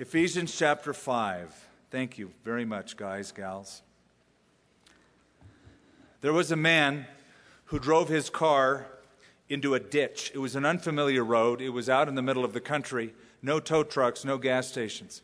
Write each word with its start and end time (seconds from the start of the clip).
Ephesians 0.00 0.56
chapter 0.56 0.94
5. 0.94 1.68
Thank 1.90 2.16
you 2.16 2.30
very 2.42 2.64
much, 2.64 2.96
guys, 2.96 3.32
gals. 3.32 3.82
There 6.22 6.32
was 6.32 6.50
a 6.50 6.56
man 6.56 7.04
who 7.66 7.78
drove 7.78 8.08
his 8.08 8.30
car 8.30 8.86
into 9.50 9.74
a 9.74 9.78
ditch. 9.78 10.32
It 10.34 10.38
was 10.38 10.56
an 10.56 10.64
unfamiliar 10.64 11.22
road, 11.22 11.60
it 11.60 11.68
was 11.68 11.90
out 11.90 12.08
in 12.08 12.14
the 12.14 12.22
middle 12.22 12.46
of 12.46 12.54
the 12.54 12.62
country, 12.62 13.12
no 13.42 13.60
tow 13.60 13.82
trucks, 13.84 14.24
no 14.24 14.38
gas 14.38 14.68
stations. 14.68 15.20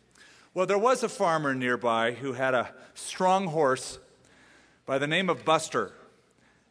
Well, 0.53 0.67
there 0.67 0.77
was 0.77 1.03
a 1.03 1.09
farmer 1.09 1.55
nearby 1.55 2.13
who 2.13 2.35
had 2.35 2.53
a 2.53 2.71
strong 2.93 3.47
horse 3.47 3.99
by 4.85 4.99
the 4.99 5.07
name 5.07 5.31
of 5.31 5.43
Buster. 5.43 5.93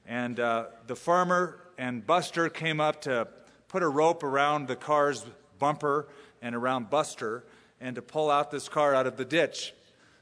And 0.05 0.39
uh, 0.39 0.65
the 0.85 0.95
farmer 0.95 1.59
and 1.75 2.05
Buster 2.05 2.49
came 2.49 2.79
up 2.79 3.01
to 3.01 3.27
put 3.67 3.81
a 3.81 3.89
rope 3.89 4.23
around 4.23 4.67
the 4.67 4.75
car's 4.75 5.25
bumper 5.57 6.07
and 6.39 6.53
around 6.53 6.91
Buster 6.91 7.43
and 7.79 7.95
to 7.95 8.01
pull 8.01 8.31
out 8.31 8.51
this 8.51 8.69
car 8.69 8.95
out 8.95 9.07
of 9.07 9.17
the 9.17 9.25
ditch. 9.25 9.73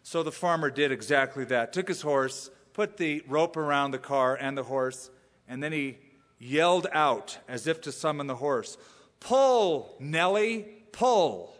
So 0.03 0.23
the 0.23 0.31
farmer 0.31 0.69
did 0.69 0.91
exactly 0.91 1.45
that. 1.45 1.73
Took 1.73 1.87
his 1.87 2.01
horse, 2.01 2.49
put 2.73 2.97
the 2.97 3.23
rope 3.27 3.57
around 3.57 3.91
the 3.91 3.99
car 3.99 4.35
and 4.35 4.57
the 4.57 4.63
horse, 4.63 5.09
and 5.47 5.61
then 5.63 5.71
he 5.71 5.97
yelled 6.39 6.87
out 6.91 7.37
as 7.47 7.67
if 7.67 7.81
to 7.81 7.91
summon 7.91 8.27
the 8.27 8.35
horse 8.35 8.77
Pull, 9.19 9.95
Nellie, 10.01 10.65
pull. 10.91 11.55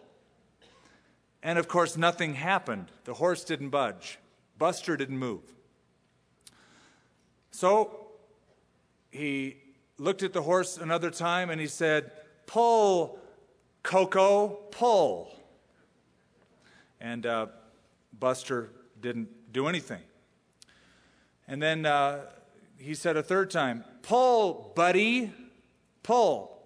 And 1.42 1.58
of 1.58 1.70
course, 1.70 1.96
nothing 1.96 2.34
happened. 2.34 2.88
The 3.06 3.14
horse 3.14 3.46
didn't 3.46 3.70
budge, 3.70 4.20
Buster 4.58 4.98
didn't 4.98 5.18
move. 5.18 5.42
So 7.52 8.08
he 9.12 9.58
looked 9.98 10.24
at 10.24 10.34
the 10.34 10.42
horse 10.42 10.78
another 10.78 11.12
time 11.12 11.50
and 11.50 11.62
he 11.62 11.68
said, 11.68 12.12
Pull, 12.48 13.20
Coco, 13.84 14.50
pull. 14.72 15.32
And 17.04 17.26
uh, 17.26 17.48
Buster 18.18 18.72
didn't 19.00 19.52
do 19.52 19.68
anything. 19.68 20.02
And 21.48 21.62
then 21.62 21.86
uh, 21.86 22.22
he 22.80 22.96
said 22.96 23.18
a 23.18 23.22
third 23.22 23.52
time, 23.52 23.84
Pull, 24.02 24.72
buddy, 24.76 25.32
pull. 26.02 26.62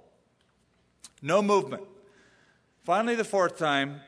No 1.21 1.41
movement. 1.41 1.83
Finally, 2.83 3.15
the 3.15 3.23
fourth 3.23 3.57
time, 3.57 3.99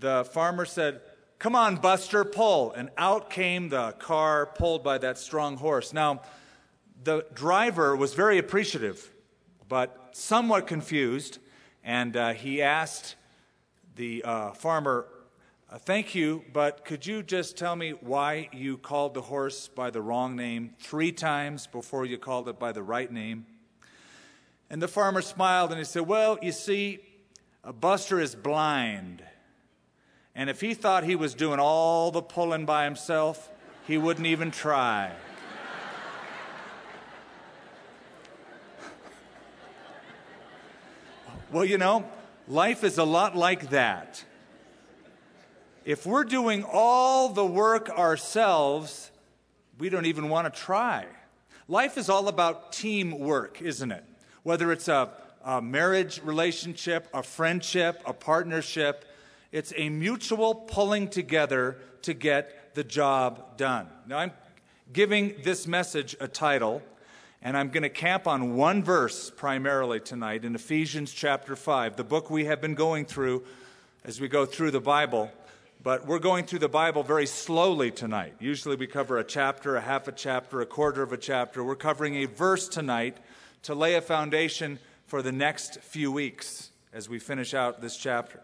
the 0.00 0.24
farmer 0.24 0.64
said, 0.64 1.02
Come 1.38 1.54
on, 1.54 1.76
Buster, 1.76 2.24
pull. 2.24 2.72
And 2.72 2.88
out 2.96 3.28
came 3.28 3.68
the 3.68 3.92
car 3.92 4.46
pulled 4.46 4.82
by 4.82 4.96
that 4.98 5.18
strong 5.18 5.58
horse. 5.58 5.92
Now, 5.92 6.22
the 7.04 7.26
driver 7.34 7.94
was 7.94 8.14
very 8.14 8.38
appreciative, 8.38 9.12
but 9.68 10.08
somewhat 10.12 10.66
confused, 10.66 11.38
and 11.84 12.16
uh, 12.16 12.32
he 12.32 12.62
asked 12.62 13.16
the 13.96 14.22
uh, 14.24 14.52
farmer, 14.52 15.06
uh, 15.68 15.78
Thank 15.78 16.14
you, 16.14 16.44
but 16.52 16.84
could 16.84 17.06
you 17.06 17.22
just 17.22 17.56
tell 17.56 17.74
me 17.74 17.90
why 17.90 18.48
you 18.52 18.78
called 18.78 19.14
the 19.14 19.22
horse 19.22 19.68
by 19.68 19.90
the 19.90 20.00
wrong 20.00 20.36
name 20.36 20.74
three 20.78 21.12
times 21.12 21.66
before 21.66 22.04
you 22.04 22.18
called 22.18 22.48
it 22.48 22.58
by 22.58 22.72
the 22.72 22.82
right 22.82 23.10
name? 23.10 23.46
And 24.70 24.80
the 24.80 24.88
farmer 24.88 25.22
smiled 25.22 25.70
and 25.70 25.78
he 25.78 25.84
said, 25.84 26.06
Well, 26.06 26.38
you 26.42 26.52
see, 26.52 27.00
Buster 27.80 28.20
is 28.20 28.34
blind. 28.34 29.22
And 30.34 30.50
if 30.50 30.60
he 30.60 30.74
thought 30.74 31.04
he 31.04 31.16
was 31.16 31.34
doing 31.34 31.58
all 31.58 32.10
the 32.10 32.22
pulling 32.22 32.66
by 32.66 32.84
himself, 32.84 33.50
he 33.86 33.96
wouldn't 33.96 34.26
even 34.26 34.50
try. 34.50 35.10
well, 41.50 41.64
you 41.64 41.78
know, 41.78 42.04
life 42.46 42.84
is 42.84 42.98
a 42.98 43.04
lot 43.04 43.34
like 43.34 43.70
that. 43.70 44.22
If 45.86 46.04
we're 46.04 46.24
doing 46.24 46.64
all 46.64 47.28
the 47.28 47.46
work 47.46 47.88
ourselves, 47.90 49.12
we 49.78 49.88
don't 49.88 50.06
even 50.06 50.28
want 50.28 50.52
to 50.52 50.60
try. 50.60 51.06
Life 51.68 51.96
is 51.96 52.10
all 52.10 52.26
about 52.26 52.72
teamwork, 52.72 53.62
isn't 53.62 53.92
it? 53.92 54.02
Whether 54.42 54.72
it's 54.72 54.88
a, 54.88 55.12
a 55.44 55.62
marriage 55.62 56.20
relationship, 56.24 57.06
a 57.14 57.22
friendship, 57.22 58.02
a 58.04 58.12
partnership, 58.12 59.04
it's 59.52 59.72
a 59.76 59.88
mutual 59.88 60.56
pulling 60.56 61.06
together 61.06 61.78
to 62.02 62.14
get 62.14 62.74
the 62.74 62.82
job 62.82 63.56
done. 63.56 63.86
Now, 64.08 64.18
I'm 64.18 64.32
giving 64.92 65.36
this 65.44 65.68
message 65.68 66.16
a 66.18 66.26
title, 66.26 66.82
and 67.42 67.56
I'm 67.56 67.68
going 67.68 67.84
to 67.84 67.90
camp 67.90 68.26
on 68.26 68.56
one 68.56 68.82
verse 68.82 69.30
primarily 69.30 70.00
tonight 70.00 70.44
in 70.44 70.56
Ephesians 70.56 71.12
chapter 71.12 71.54
5, 71.54 71.94
the 71.94 72.02
book 72.02 72.28
we 72.28 72.46
have 72.46 72.60
been 72.60 72.74
going 72.74 73.04
through 73.04 73.44
as 74.04 74.20
we 74.20 74.26
go 74.26 74.44
through 74.46 74.72
the 74.72 74.80
Bible 74.80 75.30
but 75.86 76.04
we're 76.04 76.18
going 76.18 76.44
through 76.44 76.58
the 76.58 76.68
Bible 76.68 77.04
very 77.04 77.26
slowly 77.26 77.92
tonight. 77.92 78.34
Usually 78.40 78.74
we 78.74 78.88
cover 78.88 79.18
a 79.18 79.24
chapter, 79.24 79.76
a 79.76 79.80
half 79.80 80.08
a 80.08 80.12
chapter, 80.12 80.60
a 80.60 80.66
quarter 80.66 81.00
of 81.00 81.12
a 81.12 81.16
chapter. 81.16 81.62
We're 81.62 81.76
covering 81.76 82.16
a 82.16 82.24
verse 82.24 82.66
tonight 82.66 83.18
to 83.62 83.72
lay 83.72 83.94
a 83.94 84.00
foundation 84.00 84.80
for 85.06 85.22
the 85.22 85.30
next 85.30 85.80
few 85.82 86.10
weeks 86.10 86.72
as 86.92 87.08
we 87.08 87.20
finish 87.20 87.54
out 87.54 87.80
this 87.80 87.96
chapter. 87.96 88.40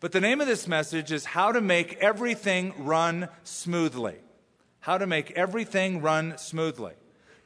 But 0.00 0.10
the 0.10 0.20
name 0.20 0.40
of 0.40 0.48
this 0.48 0.66
message 0.66 1.12
is 1.12 1.24
How 1.24 1.52
to 1.52 1.60
Make 1.60 1.98
Everything 1.98 2.74
Run 2.76 3.28
Smoothly. 3.44 4.16
How 4.80 4.98
to 4.98 5.06
Make 5.06 5.30
Everything 5.30 6.02
Run 6.02 6.36
Smoothly. 6.36 6.94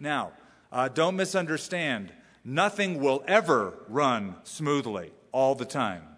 Now, 0.01 0.33
uh, 0.73 0.89
don't 0.89 1.15
misunderstand. 1.15 2.11
Nothing 2.43 3.01
will 3.01 3.23
ever 3.29 3.75
run 3.87 4.37
smoothly 4.45 5.13
all 5.31 5.55
the 5.55 5.67
time. 5.67 6.16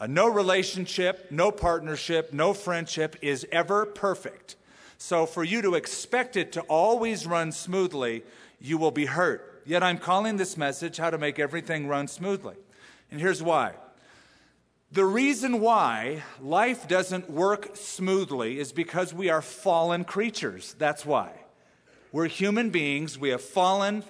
Uh, 0.00 0.06
no 0.06 0.26
relationship, 0.26 1.30
no 1.30 1.50
partnership, 1.50 2.32
no 2.32 2.54
friendship 2.54 3.16
is 3.20 3.46
ever 3.52 3.84
perfect. 3.84 4.56
So, 4.96 5.26
for 5.26 5.44
you 5.44 5.60
to 5.60 5.74
expect 5.74 6.38
it 6.38 6.52
to 6.52 6.62
always 6.62 7.26
run 7.26 7.52
smoothly, 7.52 8.22
you 8.58 8.78
will 8.78 8.90
be 8.90 9.04
hurt. 9.04 9.62
Yet, 9.66 9.82
I'm 9.82 9.98
calling 9.98 10.38
this 10.38 10.56
message 10.56 10.96
How 10.96 11.10
to 11.10 11.18
Make 11.18 11.38
Everything 11.38 11.86
Run 11.86 12.08
Smoothly. 12.08 12.54
And 13.10 13.20
here's 13.20 13.42
why. 13.42 13.74
The 14.90 15.04
reason 15.04 15.60
why 15.60 16.22
life 16.40 16.88
doesn't 16.88 17.28
work 17.28 17.76
smoothly 17.76 18.58
is 18.58 18.72
because 18.72 19.12
we 19.12 19.28
are 19.28 19.42
fallen 19.42 20.04
creatures. 20.04 20.74
That's 20.78 21.04
why. 21.04 21.30
We're 22.10 22.26
human 22.26 22.70
beings. 22.70 23.18
We 23.18 23.28
have 23.28 23.42
fallen 23.42 24.02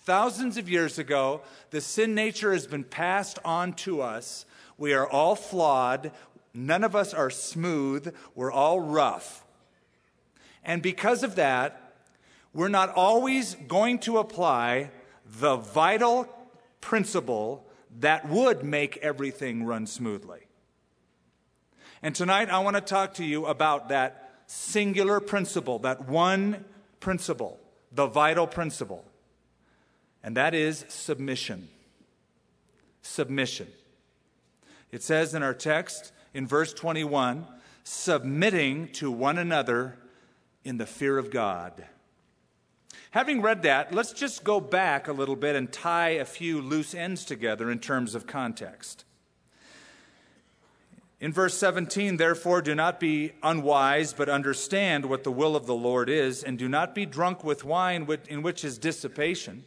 thousands 0.00 0.58
of 0.58 0.68
years 0.68 0.98
ago. 0.98 1.40
The 1.70 1.80
sin 1.80 2.14
nature 2.14 2.52
has 2.52 2.66
been 2.66 2.84
passed 2.84 3.38
on 3.46 3.72
to 3.74 4.02
us. 4.02 4.44
We 4.78 4.94
are 4.94 5.06
all 5.06 5.34
flawed. 5.34 6.12
None 6.54 6.84
of 6.84 6.96
us 6.96 7.12
are 7.12 7.30
smooth. 7.30 8.14
We're 8.34 8.52
all 8.52 8.80
rough. 8.80 9.44
And 10.64 10.80
because 10.80 11.22
of 11.22 11.34
that, 11.34 11.94
we're 12.54 12.68
not 12.68 12.94
always 12.94 13.54
going 13.54 13.98
to 14.00 14.18
apply 14.18 14.90
the 15.26 15.56
vital 15.56 16.28
principle 16.80 17.66
that 18.00 18.28
would 18.28 18.64
make 18.64 18.96
everything 18.98 19.64
run 19.64 19.86
smoothly. 19.86 20.40
And 22.02 22.14
tonight 22.14 22.48
I 22.48 22.60
want 22.60 22.76
to 22.76 22.80
talk 22.80 23.14
to 23.14 23.24
you 23.24 23.46
about 23.46 23.88
that 23.88 24.42
singular 24.46 25.20
principle, 25.20 25.80
that 25.80 26.08
one 26.08 26.64
principle, 27.00 27.58
the 27.92 28.06
vital 28.06 28.46
principle. 28.46 29.04
And 30.22 30.36
that 30.36 30.54
is 30.54 30.84
submission. 30.88 31.68
Submission. 33.02 33.68
It 34.90 35.02
says 35.02 35.34
in 35.34 35.42
our 35.42 35.54
text 35.54 36.12
in 36.34 36.46
verse 36.46 36.72
21 36.72 37.46
submitting 37.84 38.88
to 38.92 39.10
one 39.10 39.38
another 39.38 39.96
in 40.64 40.76
the 40.76 40.86
fear 40.86 41.16
of 41.16 41.30
God. 41.30 41.86
Having 43.12 43.40
read 43.40 43.62
that, 43.62 43.94
let's 43.94 44.12
just 44.12 44.44
go 44.44 44.60
back 44.60 45.08
a 45.08 45.12
little 45.12 45.36
bit 45.36 45.56
and 45.56 45.72
tie 45.72 46.10
a 46.10 46.26
few 46.26 46.60
loose 46.60 46.94
ends 46.94 47.24
together 47.24 47.70
in 47.70 47.78
terms 47.78 48.14
of 48.14 48.26
context. 48.26 49.04
In 51.20 51.32
verse 51.32 51.54
17, 51.54 52.18
therefore, 52.18 52.62
do 52.62 52.74
not 52.74 53.00
be 53.00 53.32
unwise, 53.42 54.12
but 54.12 54.28
understand 54.28 55.06
what 55.06 55.24
the 55.24 55.32
will 55.32 55.56
of 55.56 55.66
the 55.66 55.74
Lord 55.74 56.08
is, 56.08 56.44
and 56.44 56.58
do 56.58 56.68
not 56.68 56.94
be 56.94 57.06
drunk 57.06 57.42
with 57.42 57.64
wine 57.64 58.06
in 58.28 58.42
which 58.42 58.62
is 58.62 58.78
dissipation, 58.78 59.64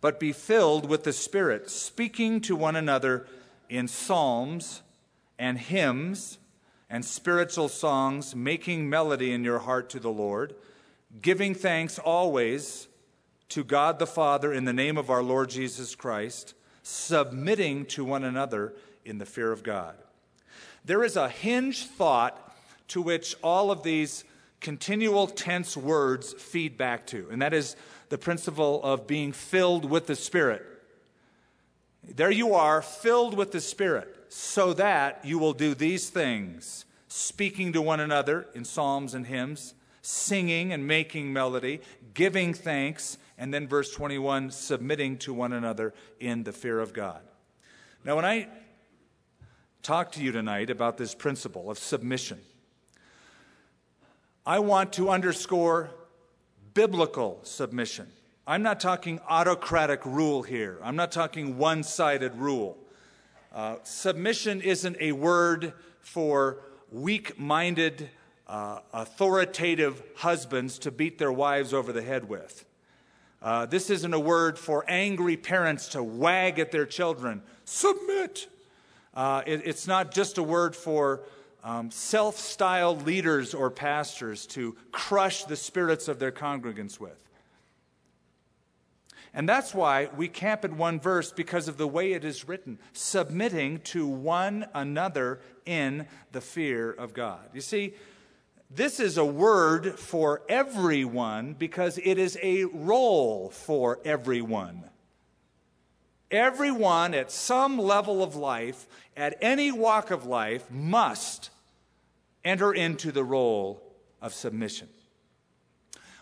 but 0.00 0.18
be 0.18 0.32
filled 0.32 0.88
with 0.88 1.04
the 1.04 1.12
Spirit, 1.12 1.70
speaking 1.70 2.40
to 2.40 2.56
one 2.56 2.74
another 2.74 3.26
in 3.68 3.88
psalms 3.88 4.82
and 5.38 5.58
hymns 5.58 6.38
and 6.90 7.04
spiritual 7.04 7.68
songs, 7.68 8.36
making 8.36 8.88
melody 8.88 9.32
in 9.32 9.42
your 9.44 9.58
heart 9.60 9.90
to 9.90 9.98
the 9.98 10.10
Lord, 10.10 10.54
giving 11.20 11.54
thanks 11.54 11.98
always 11.98 12.88
to 13.48 13.64
God 13.64 13.98
the 13.98 14.06
Father 14.06 14.52
in 14.52 14.64
the 14.64 14.72
name 14.72 14.96
of 14.96 15.10
our 15.10 15.22
Lord 15.22 15.50
Jesus 15.50 15.94
Christ, 15.94 16.54
submitting 16.82 17.86
to 17.86 18.04
one 18.04 18.24
another 18.24 18.74
in 19.04 19.18
the 19.18 19.26
fear 19.26 19.52
of 19.52 19.62
God. 19.62 19.96
There 20.84 21.04
is 21.04 21.16
a 21.16 21.28
hinge 21.28 21.86
thought 21.86 22.54
to 22.88 23.00
which 23.00 23.34
all 23.42 23.70
of 23.70 23.82
these 23.82 24.24
continual 24.60 25.26
tense 25.26 25.76
words 25.76 26.32
feed 26.34 26.76
back 26.76 27.06
to, 27.08 27.28
and 27.30 27.42
that 27.42 27.54
is 27.54 27.76
the 28.08 28.18
principle 28.18 28.82
of 28.82 29.06
being 29.06 29.32
filled 29.32 29.84
with 29.84 30.06
the 30.06 30.16
Spirit. 30.16 30.64
There 32.08 32.30
you 32.30 32.54
are, 32.54 32.82
filled 32.82 33.34
with 33.34 33.52
the 33.52 33.60
Spirit. 33.60 34.10
so 34.28 34.72
that 34.72 35.24
you 35.24 35.38
will 35.38 35.52
do 35.52 35.74
these 35.74 36.10
things 36.10 36.86
speaking 37.06 37.72
to 37.72 37.80
one 37.80 38.00
another 38.00 38.48
in 38.52 38.64
psalms 38.64 39.14
and 39.14 39.28
hymns, 39.28 39.74
singing 40.02 40.72
and 40.72 40.84
making 40.84 41.32
melody, 41.32 41.80
giving 42.12 42.52
thanks, 42.52 43.16
and 43.38 43.54
then 43.54 43.68
verse 43.68 43.92
21 43.92 44.50
submitting 44.50 45.16
to 45.18 45.32
one 45.32 45.52
another 45.52 45.94
in 46.18 46.42
the 46.42 46.52
fear 46.52 46.80
of 46.80 46.92
God. 46.92 47.20
Now, 48.04 48.16
when 48.16 48.24
I 48.24 48.48
talk 49.84 50.10
to 50.12 50.22
you 50.22 50.32
tonight 50.32 50.68
about 50.68 50.96
this 50.98 51.14
principle 51.14 51.70
of 51.70 51.78
submission, 51.78 52.40
I 54.44 54.58
want 54.58 54.92
to 54.94 55.10
underscore 55.10 55.90
biblical 56.74 57.38
submission. 57.44 58.08
I'm 58.46 58.62
not 58.62 58.78
talking 58.78 59.20
autocratic 59.26 60.04
rule 60.04 60.42
here. 60.42 60.78
I'm 60.82 60.96
not 60.96 61.12
talking 61.12 61.56
one 61.56 61.82
sided 61.82 62.34
rule. 62.36 62.76
Uh, 63.50 63.76
submission 63.84 64.60
isn't 64.60 64.98
a 65.00 65.12
word 65.12 65.72
for 66.00 66.58
weak 66.92 67.38
minded, 67.38 68.10
uh, 68.46 68.80
authoritative 68.92 70.02
husbands 70.16 70.78
to 70.80 70.90
beat 70.90 71.16
their 71.16 71.32
wives 71.32 71.72
over 71.72 71.90
the 71.90 72.02
head 72.02 72.28
with. 72.28 72.66
Uh, 73.40 73.64
this 73.64 73.88
isn't 73.88 74.12
a 74.12 74.20
word 74.20 74.58
for 74.58 74.84
angry 74.88 75.38
parents 75.38 75.88
to 75.88 76.02
wag 76.02 76.58
at 76.58 76.70
their 76.70 76.84
children. 76.84 77.40
Submit. 77.64 78.48
Uh, 79.14 79.42
it, 79.46 79.62
it's 79.64 79.86
not 79.86 80.12
just 80.12 80.36
a 80.36 80.42
word 80.42 80.76
for 80.76 81.22
um, 81.62 81.90
self 81.90 82.36
styled 82.36 83.06
leaders 83.06 83.54
or 83.54 83.70
pastors 83.70 84.46
to 84.48 84.76
crush 84.92 85.44
the 85.44 85.56
spirits 85.56 86.08
of 86.08 86.18
their 86.18 86.32
congregants 86.32 87.00
with. 87.00 87.23
And 89.34 89.48
that's 89.48 89.74
why 89.74 90.08
we 90.16 90.28
camp 90.28 90.64
at 90.64 90.72
one 90.72 91.00
verse 91.00 91.32
because 91.32 91.66
of 91.66 91.76
the 91.76 91.88
way 91.88 92.12
it 92.12 92.24
is 92.24 92.46
written 92.46 92.78
submitting 92.92 93.80
to 93.80 94.06
one 94.06 94.66
another 94.72 95.40
in 95.66 96.06
the 96.30 96.40
fear 96.40 96.92
of 96.92 97.14
God. 97.14 97.40
You 97.52 97.60
see, 97.60 97.94
this 98.70 99.00
is 99.00 99.18
a 99.18 99.24
word 99.24 99.98
for 99.98 100.42
everyone 100.48 101.54
because 101.54 101.98
it 101.98 102.16
is 102.16 102.38
a 102.42 102.64
role 102.64 103.50
for 103.50 103.98
everyone. 104.04 104.84
Everyone 106.30 107.12
at 107.12 107.30
some 107.30 107.76
level 107.76 108.22
of 108.22 108.36
life, 108.36 108.86
at 109.16 109.36
any 109.40 109.70
walk 109.72 110.10
of 110.10 110.26
life, 110.26 110.70
must 110.70 111.50
enter 112.44 112.72
into 112.72 113.10
the 113.10 113.24
role 113.24 113.82
of 114.22 114.32
submission. 114.32 114.88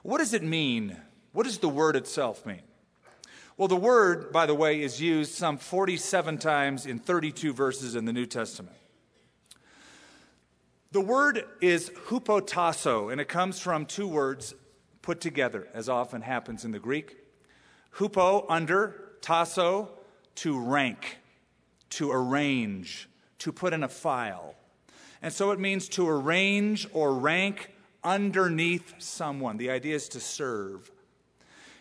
What 0.02 0.18
does 0.18 0.34
it 0.34 0.42
mean? 0.42 0.96
What 1.32 1.44
does 1.44 1.58
the 1.58 1.68
word 1.68 1.96
itself 1.96 2.44
mean? 2.44 2.62
Well, 3.56 3.68
the 3.68 3.76
word, 3.76 4.32
by 4.32 4.46
the 4.46 4.54
way, 4.54 4.80
is 4.80 5.00
used 5.00 5.32
some 5.32 5.58
47 5.58 6.38
times 6.38 6.86
in 6.86 6.98
32 6.98 7.52
verses 7.52 7.94
in 7.94 8.06
the 8.06 8.12
New 8.12 8.26
Testament. 8.26 8.76
The 10.92 11.00
word 11.00 11.44
is 11.60 11.90
hupotasso, 12.08 13.10
and 13.10 13.20
it 13.20 13.28
comes 13.28 13.58
from 13.58 13.86
two 13.86 14.08
words 14.08 14.54
put 15.02 15.20
together, 15.20 15.68
as 15.74 15.88
often 15.88 16.22
happens 16.22 16.64
in 16.64 16.70
the 16.70 16.78
Greek. 16.78 17.16
Hupo, 17.96 18.46
under, 18.48 19.12
tasso, 19.20 19.90
to 20.36 20.58
rank, 20.58 21.18
to 21.90 22.10
arrange, 22.10 23.08
to 23.38 23.52
put 23.52 23.72
in 23.72 23.82
a 23.82 23.88
file. 23.88 24.54
And 25.20 25.32
so 25.32 25.50
it 25.50 25.60
means 25.60 25.88
to 25.90 26.08
arrange 26.08 26.86
or 26.92 27.14
rank 27.14 27.70
underneath 28.02 28.94
someone. 28.98 29.56
The 29.56 29.70
idea 29.70 29.94
is 29.94 30.08
to 30.10 30.20
serve. 30.20 30.90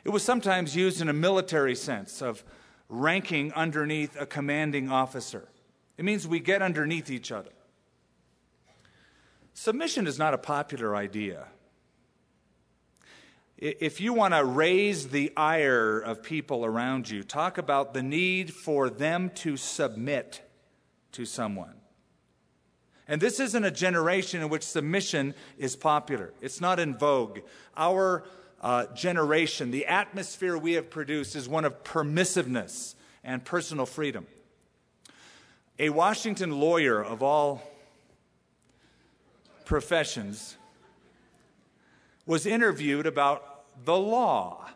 It 0.03 0.09
was 0.09 0.23
sometimes 0.23 0.75
used 0.75 1.01
in 1.01 1.09
a 1.09 1.13
military 1.13 1.75
sense 1.75 2.21
of 2.21 2.43
ranking 2.89 3.53
underneath 3.53 4.19
a 4.19 4.25
commanding 4.25 4.89
officer. 4.89 5.47
It 5.97 6.05
means 6.05 6.27
we 6.27 6.39
get 6.39 6.61
underneath 6.61 7.09
each 7.09 7.31
other. 7.31 7.51
Submission 9.53 10.07
is 10.07 10.17
not 10.17 10.33
a 10.33 10.37
popular 10.37 10.95
idea. 10.95 11.47
If 13.57 14.01
you 14.01 14.13
want 14.13 14.33
to 14.33 14.43
raise 14.43 15.09
the 15.09 15.31
ire 15.37 15.99
of 15.99 16.23
people 16.23 16.65
around 16.65 17.07
you, 17.07 17.21
talk 17.21 17.59
about 17.59 17.93
the 17.93 18.01
need 18.01 18.51
for 18.51 18.89
them 18.89 19.29
to 19.35 19.55
submit 19.55 20.41
to 21.11 21.25
someone. 21.25 21.75
And 23.07 23.21
this 23.21 23.39
isn't 23.39 23.63
a 23.63 23.69
generation 23.69 24.41
in 24.41 24.49
which 24.49 24.63
submission 24.63 25.35
is 25.59 25.75
popular, 25.75 26.33
it's 26.41 26.59
not 26.59 26.79
in 26.79 26.97
vogue. 26.97 27.41
Our 27.77 28.23
uh, 28.61 28.85
generation, 28.93 29.71
the 29.71 29.87
atmosphere 29.87 30.57
we 30.57 30.73
have 30.73 30.89
produced 30.89 31.35
is 31.35 31.49
one 31.49 31.65
of 31.65 31.83
permissiveness 31.83 32.95
and 33.23 33.43
personal 33.43 33.85
freedom. 33.85 34.27
A 35.79 35.89
Washington 35.89 36.59
lawyer 36.59 37.03
of 37.03 37.23
all 37.23 37.63
professions 39.65 40.57
was 42.27 42.45
interviewed 42.45 43.07
about 43.07 43.63
the 43.83 43.97
law 43.97 44.69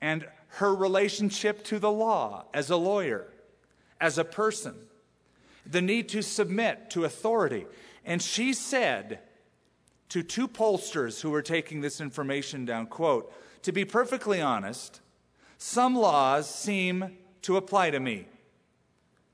and 0.00 0.26
her 0.48 0.74
relationship 0.74 1.62
to 1.64 1.78
the 1.78 1.90
law 1.90 2.46
as 2.52 2.68
a 2.68 2.76
lawyer, 2.76 3.28
as 4.00 4.18
a 4.18 4.24
person, 4.24 4.74
the 5.64 5.80
need 5.80 6.08
to 6.08 6.22
submit 6.22 6.90
to 6.90 7.04
authority. 7.04 7.66
And 8.04 8.20
she 8.20 8.52
said, 8.52 9.20
to 10.08 10.22
two 10.22 10.48
pollsters 10.48 11.20
who 11.20 11.30
were 11.30 11.42
taking 11.42 11.80
this 11.80 12.00
information 12.00 12.64
down. 12.64 12.86
Quote 12.86 13.32
to 13.62 13.72
be 13.72 13.84
perfectly 13.84 14.40
honest 14.40 15.00
some 15.58 15.94
laws 15.94 16.48
seem 16.48 17.16
to 17.42 17.56
apply 17.56 17.90
to 17.90 18.00
me 18.00 18.26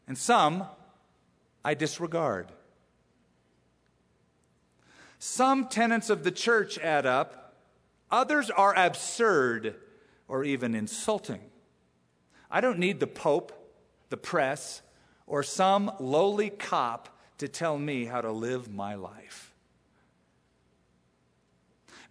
and 0.07 0.17
some 0.17 0.65
i 1.65 1.75
disregard. 1.75 2.53
Some 5.19 5.69
tenets 5.69 6.11
of 6.11 6.25
the 6.25 6.31
church 6.31 6.79
add 6.79 7.07
up 7.07 7.55
others 8.11 8.51
are 8.51 8.77
absurd 8.77 9.77
or 10.29 10.45
even 10.45 10.75
insulting. 10.75 11.41
I 12.51 12.61
don't 12.61 12.79
need 12.79 13.01
the 13.01 13.07
pope 13.07 13.53
the 14.11 14.17
press 14.17 14.83
or 15.27 15.43
some 15.43 15.91
lowly 15.99 16.51
cop 16.51 17.19
to 17.39 17.49
tell 17.49 17.79
me 17.79 18.05
how 18.05 18.21
to 18.21 18.31
live 18.31 18.73
my 18.73 18.95
life 18.95 19.54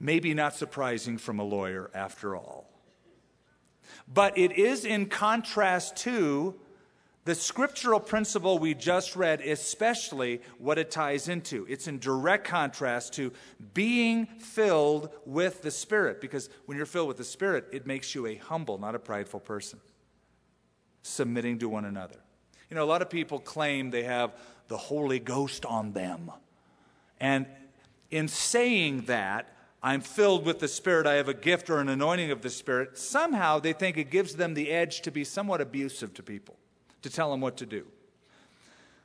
Maybe 0.04 0.34
not 0.34 0.54
surprising 0.54 1.18
from 1.18 1.40
a 1.40 1.46
lawyer 1.46 1.90
after 1.96 2.36
all. 2.36 2.70
But 4.06 4.38
it 4.38 4.52
is 4.52 4.84
in 4.84 5.06
contrast 5.06 5.96
to 5.98 6.56
the 7.24 7.34
scriptural 7.34 8.02
principle 8.02 8.60
we 8.60 8.74
just 8.74 9.16
read, 9.16 9.40
especially 9.40 10.42
what 10.58 10.78
it 10.78 10.92
ties 10.92 11.30
into. 11.30 11.66
It's 11.70 11.88
in 11.88 12.00
direct 12.00 12.46
contrast 12.46 13.14
to 13.14 13.32
being 13.74 14.26
filled 14.26 15.10
with 15.26 15.62
the 15.62 15.72
Spirit, 15.72 16.20
because 16.20 16.50
when 16.66 16.76
you're 16.76 16.86
filled 16.86 17.08
with 17.08 17.16
the 17.16 17.24
Spirit, 17.24 17.68
it 17.72 17.88
makes 17.88 18.14
you 18.14 18.26
a 18.26 18.36
humble, 18.36 18.78
not 18.78 18.96
a 18.96 19.00
prideful 19.00 19.40
person, 19.40 19.80
submitting 21.02 21.60
to 21.60 21.70
one 21.70 21.86
another. 21.86 22.18
You 22.70 22.76
know, 22.76 22.84
a 22.84 22.92
lot 22.92 23.02
of 23.02 23.10
people 23.10 23.40
claim 23.40 23.90
they 23.90 24.04
have 24.04 24.34
the 24.68 24.76
Holy 24.76 25.20
Ghost 25.20 25.66
on 25.66 25.94
them. 25.94 26.30
And 27.22 27.46
in 28.12 28.28
saying 28.28 29.04
that, 29.04 29.48
I'm 29.84 30.00
filled 30.00 30.46
with 30.46 30.60
the 30.60 30.70
Spirit, 30.70 31.06
I 31.06 31.16
have 31.16 31.28
a 31.28 31.34
gift 31.34 31.70
or 31.70 31.80
an 31.80 31.90
anointing 31.90 32.32
of 32.32 32.42
the 32.42 32.50
Spirit, 32.50 32.98
somehow 32.98 33.60
they 33.60 33.74
think 33.74 33.98
it 33.98 34.10
gives 34.10 34.36
them 34.36 34.54
the 34.54 34.72
edge 34.72 35.02
to 35.02 35.12
be 35.12 35.26
somewhat 35.26 35.60
abusive 35.60 36.14
to 36.14 36.24
people, 36.24 36.56
to 37.02 37.10
tell 37.10 37.30
them 37.32 37.42
what 37.42 37.58
to 37.58 37.66
do. 37.66 37.86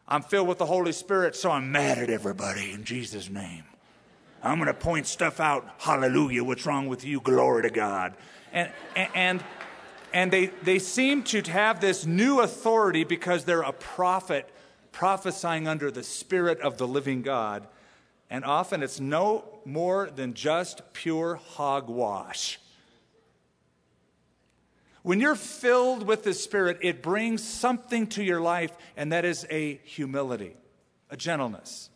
I'm 0.06 0.22
filled 0.22 0.46
with 0.46 0.58
the 0.58 0.66
Holy 0.66 0.92
Spirit, 0.92 1.34
so 1.34 1.50
I'm 1.50 1.72
mad 1.72 1.98
at 1.98 2.10
everybody 2.10 2.70
in 2.70 2.84
Jesus' 2.84 3.28
name. 3.28 3.64
I'm 4.42 4.58
going 4.58 4.68
to 4.68 4.74
point 4.74 5.08
stuff 5.08 5.40
out. 5.40 5.68
Hallelujah. 5.78 6.44
What's 6.44 6.64
wrong 6.64 6.86
with 6.86 7.04
you? 7.04 7.20
Glory 7.20 7.64
to 7.64 7.70
God. 7.70 8.14
And, 8.52 8.70
and, 9.14 9.42
and 10.14 10.30
they, 10.30 10.46
they 10.62 10.78
seem 10.78 11.24
to 11.24 11.42
have 11.50 11.80
this 11.80 12.06
new 12.06 12.40
authority 12.40 13.02
because 13.02 13.44
they're 13.44 13.62
a 13.62 13.72
prophet 13.72 14.48
prophesying 14.92 15.68
under 15.68 15.90
the 15.90 16.02
Spirit 16.02 16.60
of 16.60 16.78
the 16.78 16.86
living 16.86 17.22
God. 17.22 17.66
And 18.30 18.44
often 18.44 18.82
it's 18.82 19.00
no 19.00 19.60
more 19.64 20.10
than 20.10 20.34
just 20.34 20.92
pure 20.92 21.36
hogwash. 21.36 22.60
When 25.02 25.20
you're 25.20 25.34
filled 25.34 26.06
with 26.06 26.24
the 26.24 26.34
Spirit, 26.34 26.78
it 26.82 27.02
brings 27.02 27.42
something 27.42 28.06
to 28.08 28.22
your 28.22 28.40
life, 28.40 28.72
and 28.96 29.12
that 29.12 29.24
is 29.24 29.46
a 29.48 29.80
humility, 29.84 30.56
a 31.08 31.16
gentleness, 31.16 31.88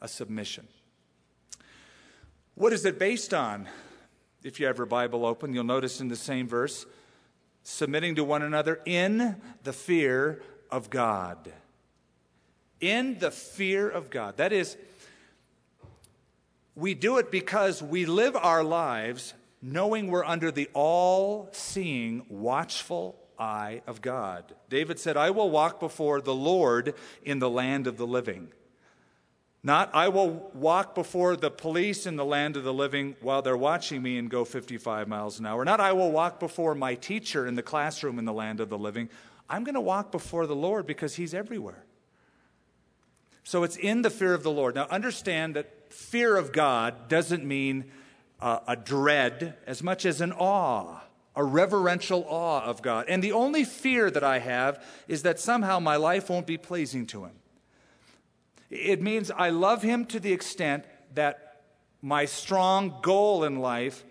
a 0.00 0.08
submission. 0.08 0.66
What 2.54 2.72
is 2.72 2.86
it 2.86 2.98
based 2.98 3.34
on? 3.34 3.68
If 4.42 4.58
you 4.58 4.66
have 4.66 4.78
your 4.78 4.86
Bible 4.86 5.26
open, 5.26 5.52
you'll 5.52 5.64
notice 5.64 6.00
in 6.00 6.08
the 6.08 6.16
same 6.16 6.48
verse 6.48 6.86
submitting 7.62 8.14
to 8.14 8.24
one 8.24 8.42
another 8.42 8.80
in 8.86 9.36
the 9.64 9.72
fear 9.72 10.40
of 10.70 10.88
God 10.88 11.52
in 12.80 13.18
the 13.18 13.30
fear 13.30 13.88
of 13.88 14.10
God. 14.10 14.36
That 14.36 14.52
is, 14.52 14.76
we 16.74 16.94
do 16.94 17.18
it 17.18 17.30
because 17.30 17.82
we 17.82 18.06
live 18.06 18.36
our 18.36 18.62
lives 18.62 19.34
knowing 19.62 20.08
we're 20.08 20.24
under 20.24 20.50
the 20.50 20.68
all 20.74 21.48
seeing, 21.52 22.24
watchful, 22.28 23.16
eye 23.38 23.82
of 23.86 24.00
God. 24.00 24.54
David 24.68 24.98
said, 24.98 25.16
I 25.16 25.30
will 25.30 25.50
walk 25.50 25.80
before 25.80 26.20
the 26.20 26.34
Lord 26.34 26.94
in 27.22 27.38
the 27.38 27.50
land 27.50 27.86
of 27.86 27.96
the 27.96 28.06
living. 28.06 28.48
Not, 29.62 29.90
I 29.94 30.08
will 30.08 30.50
walk 30.54 30.94
before 30.94 31.36
the 31.36 31.50
police 31.50 32.06
in 32.06 32.14
the 32.14 32.24
land 32.24 32.56
of 32.56 32.62
the 32.62 32.72
living 32.72 33.16
while 33.20 33.42
they're 33.42 33.56
watching 33.56 34.00
me 34.00 34.16
and 34.16 34.30
go 34.30 34.44
55 34.44 35.08
miles 35.08 35.40
an 35.40 35.46
hour. 35.46 35.64
Not, 35.64 35.80
I 35.80 35.92
will 35.92 36.12
walk 36.12 36.38
before 36.38 36.74
my 36.76 36.94
teacher 36.94 37.46
in 37.46 37.56
the 37.56 37.62
classroom 37.62 38.20
in 38.20 38.24
the 38.24 38.32
land 38.32 38.60
of 38.60 38.68
the 38.68 38.78
living. 38.78 39.08
I'm 39.50 39.64
going 39.64 39.74
to 39.74 39.80
walk 39.80 40.12
before 40.12 40.46
the 40.46 40.54
Lord 40.54 40.86
because 40.86 41.16
He's 41.16 41.34
everywhere. 41.34 41.84
So 43.46 43.62
it's 43.62 43.76
in 43.76 44.02
the 44.02 44.10
fear 44.10 44.34
of 44.34 44.42
the 44.42 44.50
Lord. 44.50 44.74
Now, 44.74 44.88
understand 44.90 45.54
that 45.54 45.92
fear 45.92 46.36
of 46.36 46.50
God 46.50 47.06
doesn't 47.06 47.44
mean 47.44 47.84
uh, 48.40 48.58
a 48.66 48.74
dread 48.74 49.54
as 49.68 49.84
much 49.84 50.04
as 50.04 50.20
an 50.20 50.32
awe, 50.32 50.98
a 51.36 51.44
reverential 51.44 52.26
awe 52.28 52.64
of 52.64 52.82
God. 52.82 53.06
And 53.08 53.22
the 53.22 53.30
only 53.30 53.62
fear 53.62 54.10
that 54.10 54.24
I 54.24 54.40
have 54.40 54.84
is 55.06 55.22
that 55.22 55.38
somehow 55.38 55.78
my 55.78 55.94
life 55.94 56.28
won't 56.28 56.48
be 56.48 56.58
pleasing 56.58 57.06
to 57.06 57.26
Him. 57.26 57.34
It 58.68 59.00
means 59.00 59.30
I 59.30 59.50
love 59.50 59.80
him 59.80 60.06
to 60.06 60.18
the 60.18 60.32
extent 60.32 60.84
that 61.14 61.62
my 62.02 62.24
strong 62.24 62.98
goal 63.00 63.44
in 63.44 63.60
life 63.60 64.04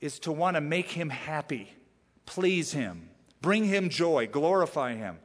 is 0.00 0.18
to 0.18 0.32
want 0.32 0.56
to 0.56 0.60
make 0.60 0.90
him 0.90 1.10
happy, 1.10 1.72
please 2.26 2.72
him, 2.72 3.08
bring 3.40 3.66
him 3.66 3.88
joy, 3.88 4.26
glorify 4.26 4.96
him. 4.96 5.20